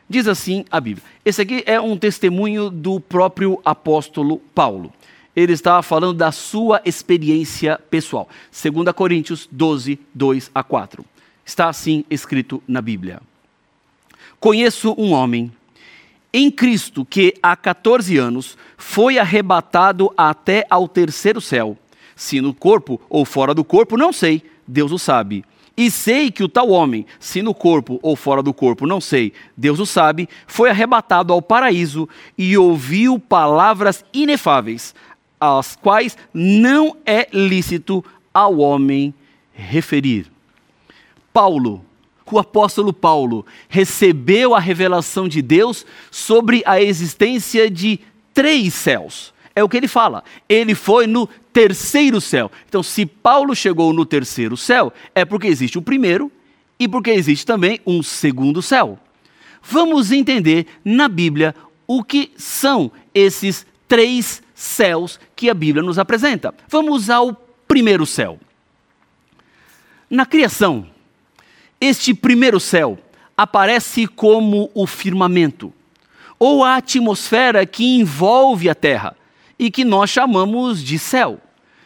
Diz 0.10 0.28
assim 0.28 0.66
a 0.72 0.82
Bíblia. 0.82 1.06
Esse 1.24 1.44
aqui 1.44 1.62
é 1.68 1.80
um 1.80 1.96
testemunho 1.96 2.72
do 2.72 3.00
próprio 3.00 3.62
apóstolo 3.64 4.40
Paulo. 4.56 4.92
Ele 5.36 5.54
está 5.54 5.82
falando 5.82 6.14
da 6.14 6.32
sua 6.32 6.82
experiência 6.86 7.80
pessoal. 7.90 8.30
2 8.52 8.94
Coríntios 8.96 9.48
12, 9.52 10.00
2 10.14 10.52
a 10.54 10.64
4. 10.64 11.04
Está 11.46 11.70
assim 11.70 12.06
escrito 12.10 12.62
na 12.68 12.82
Bíblia. 12.82 13.22
Conheço 14.40 14.94
um 14.98 15.12
homem 15.14 15.52
em 16.34 16.50
Cristo 16.50 17.06
que 17.06 17.36
há 17.42 17.56
14 17.56 18.18
anos 18.18 18.58
foi 18.76 19.20
arrebatado 19.20 20.12
até 20.18 20.66
ao 20.70 20.88
terceiro 20.88 21.40
céu. 21.40 21.78
Se 22.16 22.42
no 22.42 22.54
corpo 22.54 23.00
ou 23.10 23.24
fora 23.24 23.54
do 23.54 23.64
corpo, 23.64 23.96
não 23.98 24.12
sei, 24.12 24.44
Deus 24.68 24.92
o 24.92 25.00
sabe 25.00 25.44
E 25.76 25.90
sei 25.90 26.32
que 26.32 26.44
o 26.44 26.50
tal 26.50 26.70
homem, 26.70 27.06
se 27.20 27.42
no 27.42 27.54
corpo 27.54 28.00
ou 28.02 28.16
fora 28.16 28.44
do 28.44 28.54
corpo, 28.54 28.86
não 28.86 29.02
sei, 29.02 29.34
Deus 29.56 29.80
o 29.80 29.86
sabe, 29.86 30.28
foi 30.46 30.70
arrebatado 30.70 31.34
ao 31.34 31.42
paraíso 31.42 32.08
e 32.38 32.58
ouviu 32.58 33.20
palavras 33.20 34.04
inefáveis, 34.14 34.94
as 35.44 35.76
quais 35.76 36.18
não 36.34 36.96
é 37.06 37.28
lícito 37.34 38.04
ao 38.34 38.58
homem 38.60 39.14
referir. 39.54 40.32
Paulo, 41.34 41.84
o 42.32 42.40
apóstolo 42.40 42.92
Paulo, 42.92 43.46
recebeu 43.70 44.56
a 44.56 44.60
revelação 44.60 45.28
de 45.28 45.42
Deus 45.42 45.86
sobre 46.10 46.64
a 46.66 46.82
existência 46.82 47.70
de 47.70 48.00
três 48.34 48.74
céus. 48.74 49.34
É 49.56 49.64
o 49.64 49.70
que 49.70 49.78
ele 49.78 49.88
fala. 49.88 50.24
Ele 50.50 50.74
foi 50.74 51.06
no 51.06 51.28
terceiro 51.52 52.20
céu. 52.20 52.52
Então, 52.68 52.82
se 52.82 53.06
Paulo 53.06 53.56
chegou 53.56 53.94
no 53.94 54.06
terceiro 54.06 54.58
céu, 54.58 54.92
é 55.14 55.24
porque 55.24 55.48
existe 55.48 55.78
o 55.78 55.82
primeiro 55.82 56.32
e 56.80 56.88
porque 56.88 57.12
existe 57.12 57.46
também 57.46 57.80
um 57.86 58.02
segundo 58.02 58.62
céu. 58.62 58.98
Vamos 59.62 60.12
entender 60.12 60.66
na 60.84 61.08
Bíblia 61.08 61.56
o 61.86 62.04
que 62.04 62.32
são 62.36 62.92
esses 63.14 63.66
três 63.88 64.43
céus 64.54 65.20
que 65.36 65.50
a 65.50 65.54
Bíblia 65.54 65.84
nos 65.84 66.00
apresenta. 66.00 66.54
Vamos 66.68 67.10
ao 67.10 67.34
primeiro 67.68 68.06
céu. 68.06 68.40
Na 70.10 70.26
criação, 70.26 70.88
este 71.82 72.14
primeiro 72.14 72.60
céu 72.60 72.98
aparece 73.36 74.06
como 74.08 74.70
o 74.74 74.86
firmamento, 74.86 75.74
ou 76.38 76.64
a 76.64 76.76
atmosfera 76.76 77.66
que 77.66 77.98
envolve 77.98 78.70
a 78.70 78.76
terra 78.76 79.16
e 79.58 79.72
que 79.72 79.84
nós 79.84 80.10
chamamos 80.10 80.84
de 80.84 81.00
céu. 81.00 81.40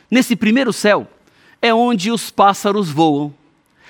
Nesse 0.09 0.35
primeiro 0.35 0.73
céu 0.73 1.07
é 1.61 1.73
onde 1.73 2.11
os 2.11 2.29
pássaros 2.29 2.89
voam, 2.89 3.33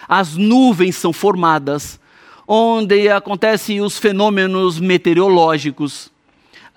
as 0.07 0.35
nuvens 0.35 0.95
são 0.95 1.11
formadas, 1.11 1.99
onde 2.47 3.09
acontecem 3.09 3.81
os 3.81 3.97
fenômenos 3.97 4.79
meteorológicos. 4.79 6.11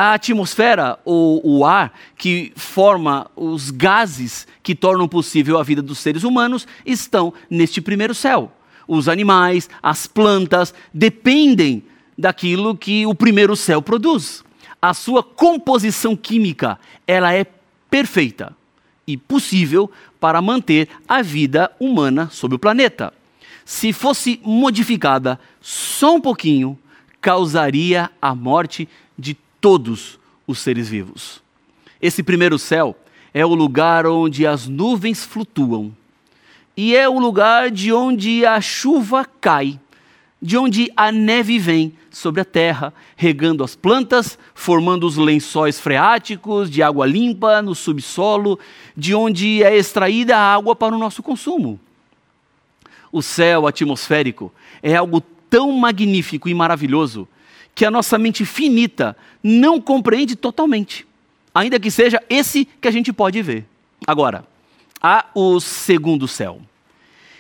A 0.02 0.14
atmosfera, 0.14 0.98
ou 1.04 1.42
o 1.46 1.62
ar, 1.62 1.92
que 2.16 2.54
forma 2.56 3.30
os 3.36 3.70
gases 3.70 4.46
que 4.62 4.74
tornam 4.74 5.06
possível 5.06 5.58
a 5.58 5.62
vida 5.62 5.82
dos 5.82 5.98
seres 5.98 6.24
humanos, 6.24 6.66
estão 6.86 7.34
neste 7.50 7.82
primeiro 7.82 8.14
céu. 8.14 8.50
Os 8.88 9.10
animais, 9.10 9.68
as 9.82 10.06
plantas, 10.06 10.72
dependem 10.94 11.84
daquilo 12.16 12.74
que 12.74 13.04
o 13.04 13.14
primeiro 13.14 13.54
céu 13.54 13.82
produz. 13.82 14.42
A 14.80 14.94
sua 14.94 15.22
composição 15.22 16.16
química, 16.16 16.78
ela 17.06 17.34
é 17.34 17.44
perfeita 17.90 18.56
e 19.06 19.18
possível 19.18 19.90
para 20.18 20.40
manter 20.40 20.88
a 21.06 21.20
vida 21.20 21.70
humana 21.78 22.30
sobre 22.30 22.56
o 22.56 22.58
planeta. 22.58 23.12
Se 23.66 23.92
fosse 23.92 24.40
modificada 24.42 25.38
só 25.60 26.14
um 26.14 26.20
pouquinho, 26.22 26.78
causaria 27.20 28.10
a 28.22 28.34
morte 28.34 28.88
de 29.18 29.36
todos 29.60 30.18
os 30.46 30.58
seres 30.58 30.88
vivos. 30.88 31.42
Esse 32.00 32.22
primeiro 32.22 32.58
céu 32.58 32.96
é 33.32 33.44
o 33.44 33.54
lugar 33.54 34.06
onde 34.06 34.46
as 34.46 34.66
nuvens 34.66 35.24
flutuam 35.24 35.94
e 36.76 36.96
é 36.96 37.08
o 37.08 37.18
lugar 37.18 37.70
de 37.70 37.92
onde 37.92 38.44
a 38.46 38.60
chuva 38.60 39.24
cai 39.40 39.78
de 40.40 40.56
onde 40.56 40.90
a 40.96 41.12
neve 41.12 41.58
vem 41.58 41.92
sobre 42.10 42.40
a 42.40 42.44
terra, 42.44 42.94
regando 43.14 43.62
as 43.62 43.76
plantas, 43.76 44.38
formando 44.54 45.06
os 45.06 45.16
lençóis 45.16 45.78
freáticos 45.78 46.70
de 46.70 46.82
água 46.82 47.06
limpa 47.06 47.60
no 47.60 47.74
subsolo, 47.74 48.58
de 48.96 49.14
onde 49.14 49.62
é 49.62 49.76
extraída 49.76 50.36
a 50.36 50.54
água 50.54 50.74
para 50.74 50.94
o 50.94 50.98
nosso 50.98 51.22
consumo. 51.22 51.78
O 53.12 53.20
céu 53.22 53.66
atmosférico 53.66 54.52
é 54.82 54.96
algo 54.96 55.20
tão 55.50 55.72
magnífico 55.72 56.48
e 56.48 56.54
maravilhoso 56.54 57.28
que 57.74 57.84
a 57.84 57.90
nossa 57.90 58.18
mente 58.18 58.44
finita 58.44 59.16
não 59.42 59.80
compreende 59.80 60.36
totalmente, 60.36 61.06
ainda 61.54 61.80
que 61.80 61.90
seja 61.90 62.22
esse 62.28 62.64
que 62.64 62.88
a 62.88 62.90
gente 62.90 63.12
pode 63.12 63.40
ver. 63.42 63.66
Agora, 64.06 64.44
há 65.00 65.26
o 65.34 65.60
segundo 65.60 66.28
céu. 66.28 66.60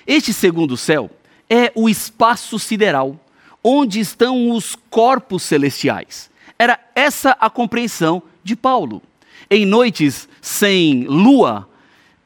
Este 0.06 0.32
segundo 0.32 0.76
céu 0.76 1.10
é 1.48 1.72
o 1.74 1.88
espaço 1.88 2.58
sideral, 2.58 3.18
onde 3.62 4.00
estão 4.00 4.50
os 4.50 4.76
corpos 4.88 5.42
celestiais. 5.42 6.30
Era 6.58 6.78
essa 6.94 7.36
a 7.40 7.50
compreensão 7.50 8.22
de 8.42 8.56
Paulo. 8.56 9.02
Em 9.50 9.66
noites 9.66 10.28
sem 10.40 11.04
lua, 11.04 11.68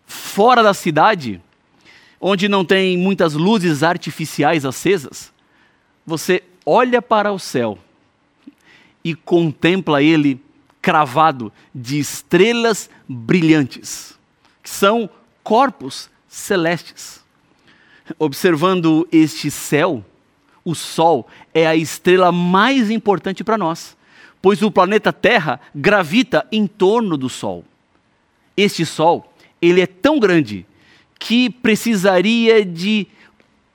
fora 0.06 0.62
da 0.62 0.74
cidade, 0.74 1.40
onde 2.20 2.48
não 2.48 2.64
tem 2.64 2.96
muitas 2.96 3.34
luzes 3.34 3.82
artificiais 3.82 4.64
acesas, 4.64 5.32
você 6.06 6.42
olha 6.64 7.02
para 7.02 7.32
o 7.32 7.38
céu 7.38 7.78
e 9.04 9.14
contempla 9.14 10.02
ele 10.02 10.40
cravado 10.80 11.52
de 11.74 11.98
estrelas 11.98 12.90
brilhantes, 13.08 14.18
que 14.62 14.70
são 14.70 15.08
corpos 15.42 16.10
celestes. 16.26 17.22
Observando 18.18 19.06
este 19.12 19.50
céu, 19.50 20.04
o 20.64 20.74
Sol 20.74 21.28
é 21.52 21.66
a 21.66 21.76
estrela 21.76 22.32
mais 22.32 22.90
importante 22.90 23.44
para 23.44 23.58
nós, 23.58 23.96
pois 24.40 24.62
o 24.62 24.70
planeta 24.70 25.12
Terra 25.12 25.60
gravita 25.74 26.46
em 26.50 26.66
torno 26.66 27.16
do 27.16 27.28
Sol. 27.28 27.64
Este 28.56 28.84
Sol, 28.84 29.32
ele 29.60 29.80
é 29.80 29.86
tão 29.86 30.18
grande 30.18 30.66
que 31.18 31.48
precisaria 31.48 32.64
de 32.64 33.06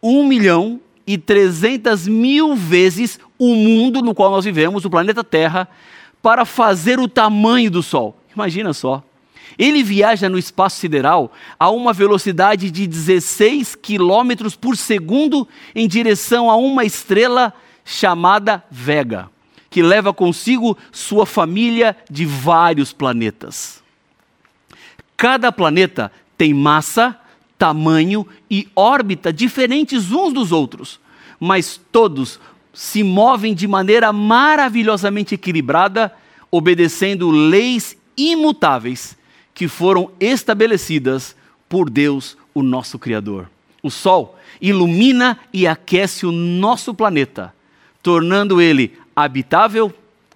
1 0.01 0.27
milhão 0.27 0.79
e 1.09 1.17
300 1.17 2.07
mil 2.07 2.55
vezes 2.55 3.19
o 3.39 3.55
mundo 3.55 3.99
no 3.99 4.13
qual 4.13 4.29
nós 4.29 4.45
vivemos, 4.45 4.85
o 4.85 4.91
planeta 4.91 5.23
Terra, 5.23 5.67
para 6.21 6.45
fazer 6.45 6.99
o 6.99 7.07
tamanho 7.07 7.71
do 7.71 7.81
Sol. 7.81 8.15
Imagina 8.35 8.73
só. 8.73 9.03
Ele 9.57 9.81
viaja 9.81 10.29
no 10.29 10.37
espaço 10.37 10.79
sideral 10.79 11.31
a 11.59 11.71
uma 11.71 11.93
velocidade 11.93 12.69
de 12.69 12.85
16 12.85 13.73
quilômetros 13.73 14.55
por 14.55 14.77
segundo 14.77 15.47
em 15.73 15.87
direção 15.87 16.47
a 16.47 16.55
uma 16.55 16.85
estrela 16.85 17.55
chamada 17.83 18.63
Vega, 18.69 19.31
que 19.67 19.81
leva 19.81 20.13
consigo 20.13 20.77
sua 20.91 21.25
família 21.25 21.97
de 22.07 22.23
vários 22.23 22.93
planetas. 22.93 23.81
Cada 25.17 25.51
planeta 25.51 26.11
tem 26.37 26.53
massa, 26.53 27.19
tamanho 27.59 28.25
e 28.49 28.69
órbita 28.73 29.33
diferentes 29.33 30.11
uns 30.11 30.33
dos 30.33 30.53
outros, 30.53 30.99
mas 31.37 31.79
todos 31.91 32.39
se 32.73 33.03
movem 33.03 33.53
de 33.53 33.67
maneira 33.67 34.13
maravilhosamente 34.13 35.35
equilibrada, 35.35 36.13
obedecendo 36.49 37.29
leis 37.29 37.97
imutáveis 38.17 39.17
que 39.53 39.67
foram 39.67 40.09
estabelecidas 40.19 41.35
por 41.67 41.89
Deus, 41.89 42.37
o 42.53 42.63
nosso 42.63 42.97
Criador. 42.97 43.49
O 43.83 43.91
Sol 43.91 44.37
ilumina 44.61 45.37
e 45.53 45.67
aquece 45.67 46.25
o 46.25 46.31
nosso 46.31 46.93
planeta, 46.93 47.53
tornando 48.01 48.61
ele 48.61 48.97
habitável 49.15 49.93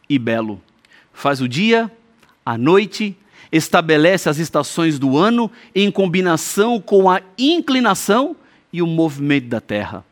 e 0.10 0.20
belo. 0.20 0.62
Faz 1.14 1.42
o 1.42 1.48
dia, 1.48 1.92
a 2.46 2.58
noite, 2.58 3.16
estabelece 3.54 4.28
as 4.28 4.38
estações 4.38 5.00
do 5.00 5.18
ano 5.18 5.50
em 5.74 5.90
combinação 5.90 6.82
com 6.82 7.10
a 7.10 7.22
inclinação 7.38 8.36
e 8.74 8.82
o 8.82 8.88
movimento 8.88 9.48
da 9.48 9.62
Terra. 9.62 10.04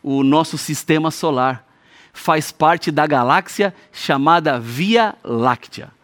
O 0.00 0.22
nosso 0.22 0.56
sistema 0.56 1.10
solar 1.10 1.66
faz 2.12 2.52
parte 2.52 2.92
da 2.92 3.06
galáxia 3.06 3.74
chamada 3.90 4.60
Via 4.60 5.16
Láctea 5.24 5.96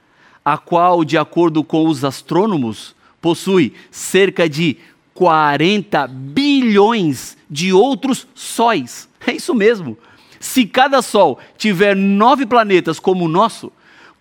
a 0.45 0.59
qual, 0.59 1.05
de 1.05 1.17
acordo 1.17 1.63
com 1.63 1.87
os 1.87 2.05
astrônomos, 2.05 2.95
possui 3.21 3.73
cerca 3.91 4.49
de 4.49 4.77
40 5.15 6.07
bilhões 6.09 7.37
de 7.49 7.73
outros 7.73 8.27
sóis. 8.35 9.09
É 9.27 9.33
isso 9.33 9.55
mesmo. 9.55 9.97
Se 10.41 10.67
cada 10.67 11.01
sol 11.01 11.39
tiver 11.57 11.95
nove 11.95 12.45
planetas 12.45 12.99
como 12.99 13.27
o 13.27 13.29
nosso, 13.29 13.71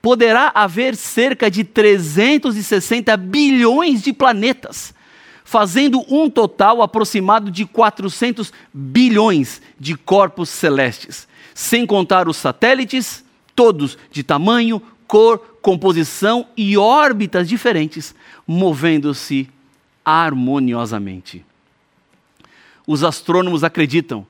poderá 0.01 0.51
haver 0.55 0.95
cerca 0.95 1.49
de 1.49 1.63
360 1.63 3.15
bilhões 3.17 4.01
de 4.01 4.11
planetas, 4.11 4.93
fazendo 5.43 6.03
um 6.09 6.29
total 6.29 6.81
aproximado 6.81 7.51
de 7.51 7.65
400 7.65 8.51
bilhões 8.73 9.61
de 9.79 9.95
corpos 9.95 10.49
celestes, 10.49 11.27
sem 11.53 11.85
contar 11.85 12.27
os 12.27 12.37
satélites, 12.37 13.23
todos 13.55 13.97
de 14.11 14.23
tamanho, 14.23 14.81
cor, 15.05 15.37
composição 15.61 16.47
e 16.57 16.77
órbitas 16.77 17.47
diferentes, 17.47 18.15
movendo-se 18.47 19.47
harmoniosamente. 20.03 21.45
Os 22.87 23.03
astrônomos 23.03 23.63
acreditam 23.63 24.25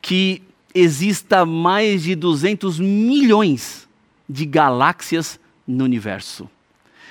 que 0.00 0.42
exista 0.74 1.46
mais 1.46 2.02
de 2.02 2.16
200 2.16 2.80
milhões 2.80 3.86
de 4.32 4.46
galáxias 4.46 5.38
no 5.66 5.84
universo. 5.84 6.48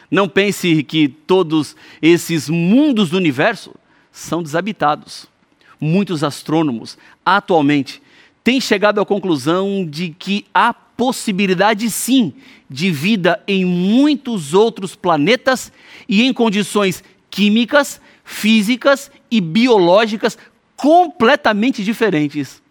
Não 0.09 0.27
pense 0.27 0.83
que 0.83 1.07
todos 1.07 1.75
esses 2.01 2.49
mundos 2.49 3.11
do 3.11 3.17
universo 3.17 3.73
são 4.11 4.41
desabitados. 4.43 5.29
muitos 5.79 6.23
astrônomos 6.23 6.95
atualmente 7.25 8.03
têm 8.43 8.61
chegado 8.61 9.01
à 9.01 9.05
conclusão 9.05 9.83
de 9.83 10.09
que 10.09 10.45
há 10.53 10.71
possibilidade 10.73 11.89
sim 11.89 12.33
de 12.69 12.91
vida 12.91 13.41
em 13.47 13.65
muitos 13.65 14.53
outros 14.53 14.95
planetas 14.95 15.71
e 16.07 16.21
em 16.21 16.31
condições 16.31 17.03
químicas, 17.31 17.99
físicas 18.23 19.11
e 19.31 19.41
biológicas 19.41 20.37
completamente 20.75 21.83
diferentes 21.83 22.61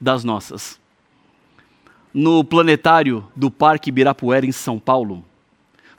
das 0.00 0.22
nossas. 0.22 0.78
No 2.14 2.44
planetário 2.44 3.26
do 3.34 3.50
Parque 3.50 3.88
Ibirapuera, 3.88 4.46
em 4.46 4.52
São 4.52 4.78
Paulo, 4.78 5.24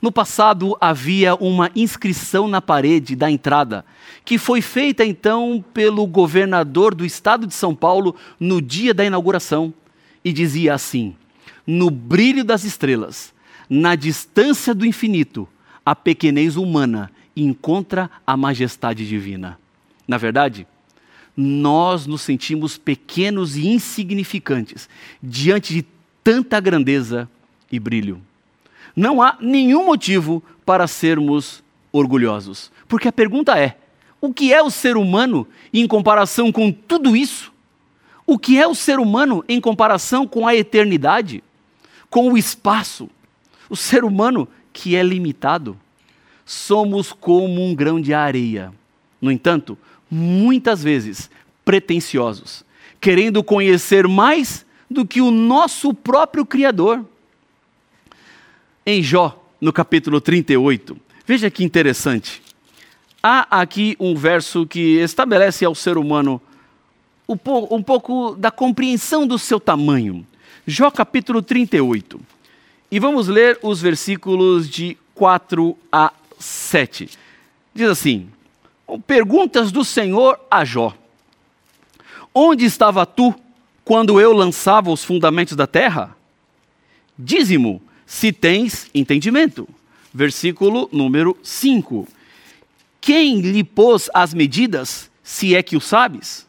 no 0.00 0.10
passado 0.10 0.74
havia 0.80 1.34
uma 1.34 1.70
inscrição 1.76 2.48
na 2.48 2.62
parede 2.62 3.14
da 3.14 3.30
entrada, 3.30 3.84
que 4.24 4.38
foi 4.38 4.62
feita 4.62 5.04
então 5.04 5.62
pelo 5.74 6.06
governador 6.06 6.94
do 6.94 7.04
estado 7.04 7.46
de 7.46 7.52
São 7.52 7.74
Paulo 7.74 8.16
no 8.40 8.62
dia 8.62 8.94
da 8.94 9.04
inauguração, 9.04 9.74
e 10.24 10.32
dizia 10.32 10.72
assim: 10.72 11.14
No 11.66 11.90
brilho 11.90 12.44
das 12.44 12.64
estrelas, 12.64 13.34
na 13.68 13.94
distância 13.94 14.74
do 14.74 14.86
infinito, 14.86 15.46
a 15.84 15.94
pequenez 15.94 16.56
humana 16.56 17.10
encontra 17.36 18.10
a 18.26 18.38
majestade 18.38 19.06
divina. 19.06 19.58
Na 20.08 20.16
verdade, 20.16 20.66
nós 21.36 22.06
nos 22.06 22.22
sentimos 22.22 22.78
pequenos 22.78 23.54
e 23.54 23.66
insignificantes 23.68 24.88
diante 25.22 25.74
de 25.74 25.95
tanta 26.26 26.58
grandeza 26.58 27.30
e 27.70 27.78
brilho 27.78 28.20
não 28.96 29.22
há 29.22 29.36
nenhum 29.40 29.86
motivo 29.86 30.42
para 30.64 30.88
sermos 30.88 31.62
orgulhosos. 31.92 32.72
Porque 32.88 33.06
a 33.06 33.12
pergunta 33.12 33.56
é: 33.56 33.76
o 34.20 34.34
que 34.34 34.52
é 34.52 34.60
o 34.60 34.68
ser 34.68 34.96
humano 34.96 35.46
em 35.72 35.86
comparação 35.86 36.50
com 36.50 36.72
tudo 36.72 37.14
isso? 37.14 37.52
O 38.26 38.40
que 38.40 38.58
é 38.58 38.66
o 38.66 38.74
ser 38.74 38.98
humano 38.98 39.44
em 39.48 39.60
comparação 39.60 40.26
com 40.26 40.48
a 40.48 40.56
eternidade, 40.56 41.44
com 42.10 42.32
o 42.32 42.36
espaço? 42.36 43.08
O 43.70 43.76
ser 43.76 44.02
humano 44.02 44.48
que 44.72 44.96
é 44.96 45.04
limitado. 45.04 45.78
Somos 46.44 47.12
como 47.12 47.64
um 47.64 47.72
grão 47.72 48.00
de 48.00 48.12
areia. 48.12 48.72
No 49.20 49.30
entanto, 49.30 49.78
muitas 50.10 50.82
vezes 50.82 51.30
pretensiosos, 51.64 52.64
querendo 53.00 53.44
conhecer 53.44 54.08
mais 54.08 54.65
do 54.90 55.06
que 55.06 55.20
o 55.20 55.30
nosso 55.30 55.92
próprio 55.92 56.44
Criador 56.46 57.04
em 58.84 59.02
Jó, 59.02 59.42
no 59.60 59.72
capítulo 59.72 60.20
38. 60.20 60.96
Veja 61.26 61.50
que 61.50 61.64
interessante. 61.64 62.40
Há 63.22 63.60
aqui 63.60 63.96
um 63.98 64.14
verso 64.14 64.64
que 64.64 64.98
estabelece 64.98 65.64
ao 65.64 65.74
ser 65.74 65.98
humano 65.98 66.40
um, 67.28 67.36
pouco 67.82 68.36
da 68.36 68.52
compreensão 68.52 69.26
do 69.26 69.38
seu 69.38 69.58
tamanho. 69.58 70.24
Jó 70.64 70.90
capítulo 70.90 71.42
38. 71.42 72.20
E 72.90 73.00
vamos 73.00 73.26
ler 73.26 73.58
os 73.62 73.82
versículos 73.82 74.70
de 74.70 74.96
4 75.14 75.76
a 75.90 76.12
7. 76.38 77.10
Diz 77.74 77.88
assim: 77.88 78.28
Perguntas 79.06 79.72
do 79.72 79.84
Senhor 79.84 80.38
a 80.48 80.64
Jó: 80.64 80.94
Onde 82.32 82.64
estava 82.64 83.04
tu 83.04 83.34
quando 83.86 84.20
eu 84.20 84.32
lançava 84.32 84.90
os 84.90 85.04
fundamentos 85.04 85.54
da 85.54 85.64
terra? 85.64 86.16
Dízimo 87.16 87.80
se 88.04 88.32
tens 88.32 88.90
entendimento. 88.92 89.68
Versículo 90.12 90.88
número 90.90 91.38
5. 91.40 92.08
Quem 93.00 93.40
lhe 93.40 93.62
pôs 93.62 94.10
as 94.12 94.34
medidas, 94.34 95.08
se 95.22 95.54
é 95.54 95.62
que 95.62 95.76
o 95.76 95.80
sabes? 95.80 96.44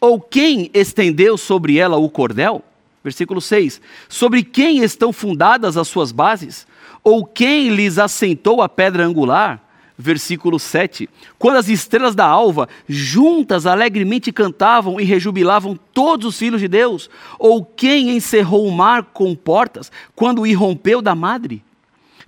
Ou 0.00 0.20
quem 0.20 0.68
estendeu 0.74 1.38
sobre 1.38 1.78
ela 1.78 1.96
o 1.96 2.10
cordel? 2.10 2.60
Versículo 3.04 3.40
6. 3.40 3.80
Sobre 4.08 4.42
quem 4.42 4.82
estão 4.82 5.12
fundadas 5.12 5.76
as 5.76 5.86
suas 5.86 6.10
bases? 6.10 6.66
Ou 7.04 7.24
quem 7.24 7.68
lhes 7.68 8.00
assentou 8.00 8.60
a 8.60 8.68
pedra 8.68 9.06
angular? 9.06 9.63
Versículo 9.96 10.58
7. 10.58 11.08
Quando 11.38 11.56
as 11.56 11.68
estrelas 11.68 12.14
da 12.14 12.26
alva 12.26 12.68
juntas 12.88 13.66
alegremente 13.66 14.32
cantavam 14.32 15.00
e 15.00 15.04
rejubilavam 15.04 15.78
todos 15.92 16.26
os 16.26 16.38
filhos 16.38 16.60
de 16.60 16.68
Deus, 16.68 17.08
ou 17.38 17.64
quem 17.64 18.10
encerrou 18.16 18.66
o 18.66 18.72
mar 18.72 19.04
com 19.04 19.34
portas 19.34 19.90
quando 20.14 20.46
irrompeu 20.46 21.00
da 21.00 21.14
madre? 21.14 21.62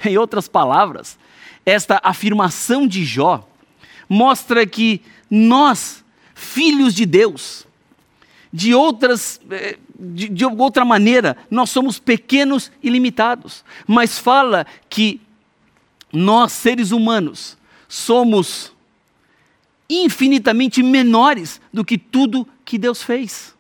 Em 0.05 0.17
outras 0.17 0.47
palavras, 0.47 1.19
esta 1.65 2.01
afirmação 2.03 2.87
de 2.87 3.05
Jó 3.05 3.47
mostra 4.09 4.65
que 4.67 5.01
nós, 5.29 6.05
filhos 6.35 6.95
de 6.95 7.05
Deus, 7.05 7.67
de, 8.53 8.75
outras, 8.75 9.41
eh, 9.51 9.77
de, 9.99 10.29
de 10.29 10.45
outra 10.45 10.85
maneira, 10.85 11.37
nós 11.51 11.71
somos 11.71 11.99
pequenos 11.99 12.71
e 12.83 12.89
limitados, 12.89 13.65
mas 13.87 14.19
fala 14.19 14.67
que 14.89 15.21
nós, 16.13 16.53
seres 16.53 16.93
humanos, 16.93 17.57
somos 17.89 18.73
infinitamente 19.89 20.83
menores 20.83 21.61
do 21.73 21.85
que 21.85 21.99
tudo 21.99 22.47
que 22.65 22.79
Deus 22.79 23.03
fez. 23.03 23.55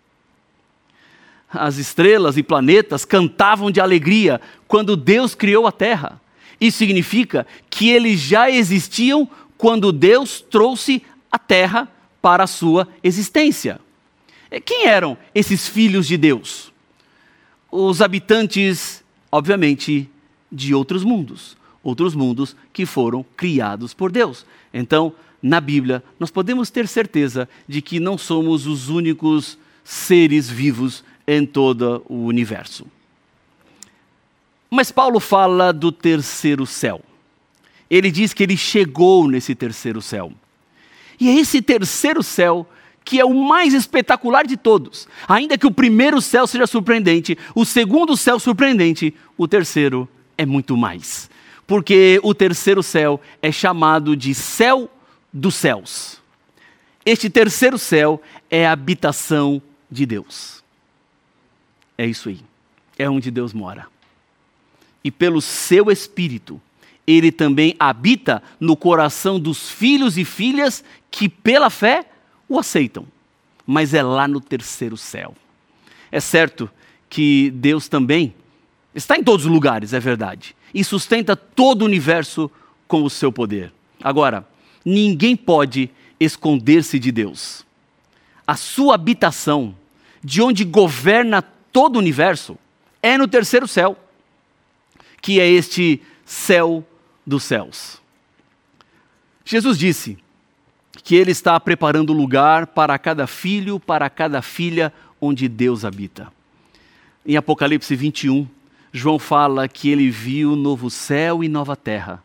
As 1.48 1.76
estrelas 1.76 2.36
e 2.36 2.42
planetas 2.42 3.04
cantavam 3.04 3.70
de 3.70 3.80
alegria 3.80 4.40
quando 4.66 4.96
Deus 4.96 5.34
criou 5.34 5.66
a 5.66 5.72
terra. 5.72 6.20
Isso 6.60 6.78
significa 6.78 7.46
que 7.70 7.90
eles 7.90 8.20
já 8.20 8.50
existiam 8.50 9.28
quando 9.56 9.92
Deus 9.92 10.40
trouxe 10.40 11.02
a 11.30 11.38
terra 11.38 11.88
para 12.20 12.44
a 12.44 12.48
sua 12.48 12.88
existência. 13.02 13.80
Quem 14.64 14.86
eram 14.86 15.16
esses 15.34 15.68
filhos 15.68 16.06
de 16.06 16.16
Deus? 16.16 16.72
Os 17.70 18.00
habitantes, 18.00 19.04
obviamente, 19.30 20.10
de 20.50 20.74
outros 20.74 21.04
mundos 21.04 21.56
outros 21.86 22.16
mundos 22.16 22.56
que 22.72 22.84
foram 22.84 23.24
criados 23.36 23.94
por 23.94 24.10
Deus. 24.10 24.44
Então, 24.74 25.12
na 25.40 25.60
Bíblia, 25.60 26.02
nós 26.18 26.32
podemos 26.32 26.68
ter 26.68 26.88
certeza 26.88 27.48
de 27.68 27.80
que 27.80 28.00
não 28.00 28.18
somos 28.18 28.66
os 28.66 28.88
únicos 28.88 29.56
seres 29.84 30.50
vivos 30.50 31.04
em 31.24 31.46
todo 31.46 32.04
o 32.08 32.24
universo. 32.24 32.86
Mas 34.68 34.90
Paulo 34.90 35.20
fala 35.20 35.72
do 35.72 35.92
terceiro 35.92 36.66
céu. 36.66 37.00
Ele 37.88 38.10
diz 38.10 38.34
que 38.34 38.42
ele 38.42 38.56
chegou 38.56 39.28
nesse 39.28 39.54
terceiro 39.54 40.02
céu. 40.02 40.32
E 41.20 41.28
é 41.28 41.38
esse 41.38 41.62
terceiro 41.62 42.20
céu 42.20 42.68
que 43.04 43.20
é 43.20 43.24
o 43.24 43.32
mais 43.32 43.72
espetacular 43.72 44.44
de 44.44 44.56
todos. 44.56 45.06
Ainda 45.28 45.56
que 45.56 45.68
o 45.68 45.70
primeiro 45.70 46.20
céu 46.20 46.48
seja 46.48 46.66
surpreendente, 46.66 47.38
o 47.54 47.64
segundo 47.64 48.16
céu 48.16 48.40
surpreendente, 48.40 49.14
o 49.38 49.46
terceiro 49.46 50.08
é 50.36 50.44
muito 50.44 50.76
mais 50.76 51.30
porque 51.66 52.20
o 52.22 52.32
terceiro 52.32 52.82
céu 52.82 53.20
é 53.42 53.50
chamado 53.50 54.16
de 54.16 54.34
céu 54.34 54.90
dos 55.32 55.54
céus. 55.56 56.20
Este 57.04 57.28
terceiro 57.28 57.78
céu 57.78 58.22
é 58.48 58.66
a 58.66 58.72
habitação 58.72 59.60
de 59.90 60.06
Deus. 60.06 60.62
É 61.98 62.06
isso 62.06 62.28
aí. 62.28 62.40
É 62.98 63.08
onde 63.10 63.30
Deus 63.30 63.52
mora. 63.52 63.86
E 65.02 65.10
pelo 65.10 65.40
seu 65.40 65.90
Espírito, 65.90 66.60
ele 67.06 67.30
também 67.30 67.74
habita 67.78 68.42
no 68.58 68.76
coração 68.76 69.38
dos 69.38 69.70
filhos 69.70 70.16
e 70.16 70.24
filhas 70.24 70.84
que, 71.10 71.28
pela 71.28 71.70
fé, 71.70 72.04
o 72.48 72.58
aceitam. 72.58 73.06
Mas 73.66 73.94
é 73.94 74.02
lá 74.02 74.26
no 74.26 74.40
terceiro 74.40 74.96
céu. 74.96 75.34
É 76.10 76.20
certo 76.20 76.70
que 77.08 77.50
Deus 77.50 77.88
também 77.88 78.34
está 78.94 79.16
em 79.16 79.22
todos 79.22 79.46
os 79.46 79.52
lugares, 79.52 79.92
é 79.92 80.00
verdade 80.00 80.56
e 80.76 80.84
sustenta 80.84 81.34
todo 81.34 81.80
o 81.80 81.84
universo 81.86 82.50
com 82.86 83.02
o 83.02 83.08
seu 83.08 83.32
poder. 83.32 83.72
Agora, 84.02 84.46
ninguém 84.84 85.34
pode 85.34 85.88
esconder-se 86.20 86.98
de 86.98 87.10
Deus. 87.10 87.64
A 88.46 88.56
sua 88.56 88.94
habitação, 88.94 89.74
de 90.22 90.42
onde 90.42 90.66
governa 90.66 91.40
todo 91.40 91.96
o 91.96 91.98
universo, 91.98 92.58
é 93.02 93.16
no 93.16 93.26
terceiro 93.26 93.66
céu, 93.66 93.98
que 95.22 95.40
é 95.40 95.48
este 95.48 96.02
céu 96.26 96.86
dos 97.26 97.42
céus. 97.44 97.98
Jesus 99.46 99.78
disse 99.78 100.18
que 101.02 101.14
ele 101.14 101.30
está 101.30 101.58
preparando 101.58 102.12
lugar 102.12 102.66
para 102.66 102.98
cada 102.98 103.26
filho, 103.26 103.80
para 103.80 104.10
cada 104.10 104.42
filha 104.42 104.92
onde 105.18 105.48
Deus 105.48 105.86
habita. 105.86 106.30
Em 107.24 107.34
Apocalipse 107.34 107.96
21, 107.96 108.46
João 108.96 109.18
fala 109.18 109.68
que 109.68 109.90
ele 109.90 110.08
viu 110.08 110.56
novo 110.56 110.88
céu 110.88 111.44
e 111.44 111.48
nova 111.48 111.76
terra, 111.76 112.24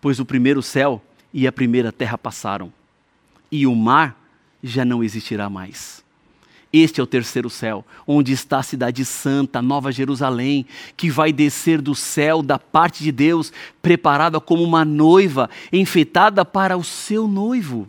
pois 0.00 0.20
o 0.20 0.24
primeiro 0.24 0.62
céu 0.62 1.02
e 1.34 1.44
a 1.44 1.50
primeira 1.50 1.90
terra 1.90 2.16
passaram, 2.16 2.72
e 3.50 3.66
o 3.66 3.74
mar 3.74 4.16
já 4.62 4.84
não 4.84 5.02
existirá 5.02 5.50
mais. 5.50 6.04
Este 6.72 7.00
é 7.00 7.02
o 7.02 7.06
terceiro 7.06 7.50
céu, 7.50 7.84
onde 8.06 8.30
está 8.32 8.58
a 8.58 8.62
cidade 8.62 9.04
santa, 9.04 9.60
Nova 9.60 9.90
Jerusalém, 9.90 10.64
que 10.96 11.10
vai 11.10 11.32
descer 11.32 11.82
do 11.82 11.96
céu 11.96 12.42
da 12.42 12.60
parte 12.60 13.02
de 13.02 13.10
Deus, 13.10 13.52
preparada 13.82 14.38
como 14.38 14.62
uma 14.62 14.84
noiva, 14.84 15.50
enfeitada 15.72 16.44
para 16.44 16.76
o 16.76 16.84
seu 16.84 17.26
noivo. 17.26 17.88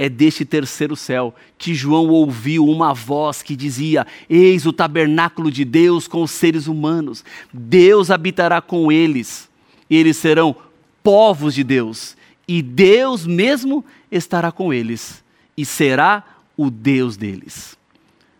É 0.00 0.08
deste 0.08 0.46
terceiro 0.46 0.96
céu 0.96 1.34
que 1.58 1.74
João 1.74 2.08
ouviu 2.08 2.66
uma 2.66 2.94
voz 2.94 3.42
que 3.42 3.54
dizia: 3.54 4.06
Eis 4.30 4.64
o 4.64 4.72
tabernáculo 4.72 5.50
de 5.50 5.62
Deus 5.62 6.08
com 6.08 6.22
os 6.22 6.30
seres 6.30 6.66
humanos. 6.66 7.22
Deus 7.52 8.10
habitará 8.10 8.62
com 8.62 8.90
eles, 8.90 9.46
e 9.90 9.96
eles 9.98 10.16
serão 10.16 10.56
povos 11.02 11.54
de 11.54 11.62
Deus, 11.62 12.16
e 12.48 12.62
Deus 12.62 13.26
mesmo 13.26 13.84
estará 14.10 14.50
com 14.50 14.72
eles, 14.72 15.22
e 15.54 15.66
será 15.66 16.24
o 16.56 16.70
Deus 16.70 17.18
deles. 17.18 17.76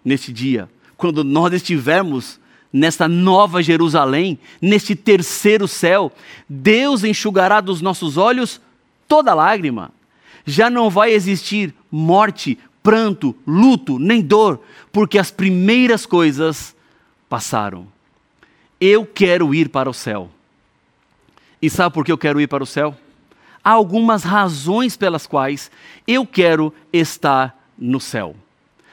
Neste 0.03 0.33
dia, 0.33 0.66
quando 0.96 1.23
nós 1.23 1.53
estivermos 1.53 2.40
nesta 2.73 3.07
nova 3.07 3.62
Jerusalém, 3.62 4.38
neste 4.62 4.96
terceiro 4.96 5.68
céu, 5.68 6.11
Deus 6.49 7.05
enxugará 7.05 7.61
dos 7.61 7.83
nossos 7.83 8.16
olhos 8.16 8.62
toda 9.07 9.35
lágrima 9.35 9.92
já 10.51 10.69
não 10.69 10.91
vai 10.91 11.13
existir 11.13 11.75
morte, 11.91 12.59
pranto, 12.83 13.35
luto, 13.47 13.99
nem 13.99 14.21
dor, 14.21 14.61
porque 14.93 15.19
as 15.19 15.31
primeiras 15.31 16.05
coisas 16.05 16.75
passaram. 17.29 17.87
Eu 18.81 19.07
quero 19.07 19.55
ir 19.55 19.69
para 19.69 19.89
o 19.89 19.95
céu. 19.95 20.31
E 21.61 21.69
sabe 21.69 21.95
por 21.95 22.05
que 22.05 22.13
eu 22.13 22.19
quero 22.19 22.41
ir 22.41 22.49
para 22.49 22.65
o 22.65 22.67
céu? 22.67 22.97
Há 23.63 23.71
algumas 23.71 24.25
razões 24.25 24.97
pelas 24.97 25.27
quais 25.27 25.71
eu 26.07 26.27
quero 26.27 26.73
estar 26.93 27.57
no 27.79 28.01
céu. 28.01 28.35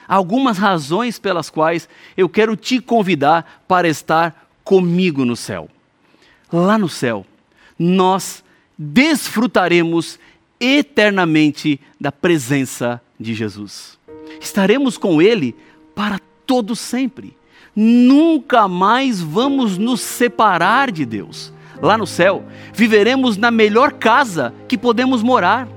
Há 0.06 0.14
algumas 0.14 0.58
razões 0.58 1.18
pelas 1.18 1.50
quais 1.50 1.88
eu 2.16 2.28
quero 2.28 2.56
te 2.56 2.80
convidar 2.80 3.62
para 3.66 3.88
estar 3.88 4.50
comigo 4.62 5.24
no 5.24 5.36
céu. 5.36 5.68
Lá 6.52 6.78
no 6.78 6.88
céu, 6.88 7.26
nós 7.78 8.44
desfrutaremos 8.76 10.18
eternamente 10.60 11.80
da 12.00 12.10
presença 12.12 13.00
de 13.18 13.34
Jesus. 13.34 13.98
Estaremos 14.40 14.98
com 14.98 15.20
Ele 15.20 15.54
para 15.94 16.20
todo 16.46 16.74
sempre. 16.74 17.36
Nunca 17.74 18.66
mais 18.66 19.20
vamos 19.20 19.78
nos 19.78 20.00
separar 20.00 20.90
de 20.90 21.04
Deus. 21.04 21.52
Lá 21.80 21.96
no 21.96 22.06
céu, 22.06 22.44
viveremos 22.74 23.36
na 23.36 23.50
melhor 23.50 23.92
casa 23.92 24.52
que 24.66 24.76
podemos 24.76 25.22
morar. 25.22 25.68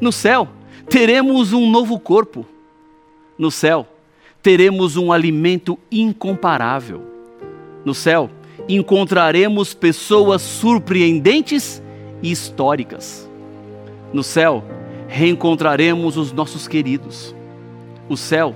No 0.00 0.10
céu, 0.10 0.48
teremos 0.88 1.52
um 1.52 1.70
novo 1.70 1.98
corpo. 1.98 2.44
No 3.38 3.50
céu, 3.50 3.86
teremos 4.42 4.96
um 4.96 5.12
alimento 5.12 5.78
incomparável. 5.90 7.02
No 7.84 7.94
céu, 7.94 8.30
encontraremos 8.68 9.74
pessoas 9.74 10.42
surpreendentes 10.42 11.82
e 12.22 12.30
históricas. 12.30 13.23
No 14.14 14.22
céu, 14.22 14.62
reencontraremos 15.08 16.16
os 16.16 16.30
nossos 16.30 16.68
queridos. 16.68 17.34
O 18.08 18.16
céu 18.16 18.54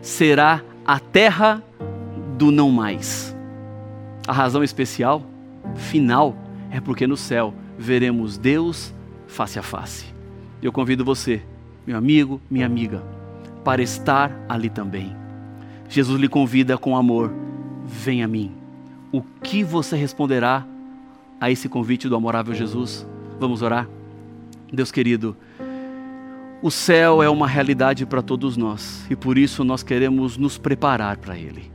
será 0.00 0.62
a 0.82 0.98
terra 0.98 1.62
do 2.38 2.50
não 2.50 2.70
mais. 2.70 3.36
A 4.26 4.32
razão 4.32 4.64
especial, 4.64 5.22
final, 5.74 6.34
é 6.70 6.80
porque 6.80 7.06
no 7.06 7.18
céu 7.18 7.52
veremos 7.78 8.38
Deus 8.38 8.94
face 9.26 9.58
a 9.58 9.62
face. 9.62 10.06
Eu 10.62 10.72
convido 10.72 11.04
você, 11.04 11.42
meu 11.86 11.98
amigo, 11.98 12.40
minha 12.50 12.64
amiga, 12.64 13.02
para 13.62 13.82
estar 13.82 14.32
ali 14.48 14.70
também. 14.70 15.14
Jesus 15.86 16.18
lhe 16.18 16.28
convida 16.30 16.78
com 16.78 16.96
amor: 16.96 17.30
vem 17.84 18.22
a 18.22 18.26
mim. 18.26 18.52
O 19.12 19.20
que 19.20 19.62
você 19.62 19.96
responderá 19.96 20.66
a 21.38 21.50
esse 21.50 21.68
convite 21.68 22.08
do 22.08 22.16
amorável 22.16 22.54
Jesus? 22.54 23.06
Vamos 23.38 23.60
orar? 23.60 23.86
Deus 24.74 24.90
querido, 24.90 25.36
o 26.62 26.70
céu 26.70 27.22
é 27.22 27.28
uma 27.28 27.46
realidade 27.46 28.06
para 28.06 28.22
todos 28.22 28.56
nós 28.56 29.06
e 29.10 29.16
por 29.16 29.36
isso 29.36 29.64
nós 29.64 29.82
queremos 29.82 30.36
nos 30.36 30.56
preparar 30.56 31.18
para 31.18 31.36
ele. 31.36 31.70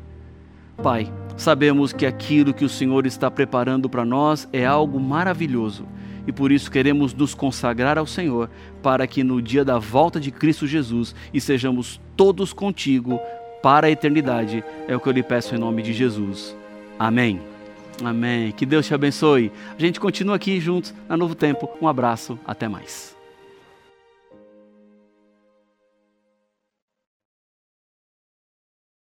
Pai, 0.82 1.12
sabemos 1.38 1.94
que 1.94 2.06
aquilo 2.06 2.54
que 2.54 2.66
o 2.66 2.70
Senhor 2.70 3.06
está 3.06 3.30
preparando 3.30 3.90
para 3.90 4.06
nós 4.06 4.48
é 4.52 4.66
algo 4.66 5.00
maravilhoso 5.00 5.86
e 6.26 6.32
por 6.32 6.52
isso 6.52 6.72
queremos 6.72 7.14
nos 7.14 7.34
consagrar 7.34 7.98
ao 7.98 8.06
Senhor 8.06 8.50
para 8.82 9.06
que 9.06 9.24
no 9.24 9.42
dia 9.42 9.66
da 9.66 9.78
volta 9.78 10.20
de 10.20 10.32
Cristo 10.32 10.66
Jesus 10.66 11.14
estejamos 11.34 12.00
todos 12.16 12.54
contigo 12.54 13.20
para 13.62 13.88
a 13.88 13.92
eternidade. 13.92 14.64
É 14.88 14.96
o 14.96 15.00
que 15.00 15.08
eu 15.08 15.14
lhe 15.14 15.24
peço 15.24 15.56
em 15.56 15.58
nome 15.58 15.82
de 15.82 15.94
Jesus. 15.94 16.56
Amém. 16.98 17.49
Amém. 18.06 18.52
Que 18.52 18.66
Deus 18.66 18.86
te 18.86 18.94
abençoe. 18.94 19.52
A 19.78 19.82
gente 19.82 20.00
continua 20.00 20.36
aqui 20.36 20.60
juntos 20.60 20.94
na 21.08 21.18
Novo 21.18 21.36
Tempo. 21.36 21.70
Um 21.82 21.88
abraço. 21.88 22.40
Até 22.46 22.68
mais. 22.68 23.19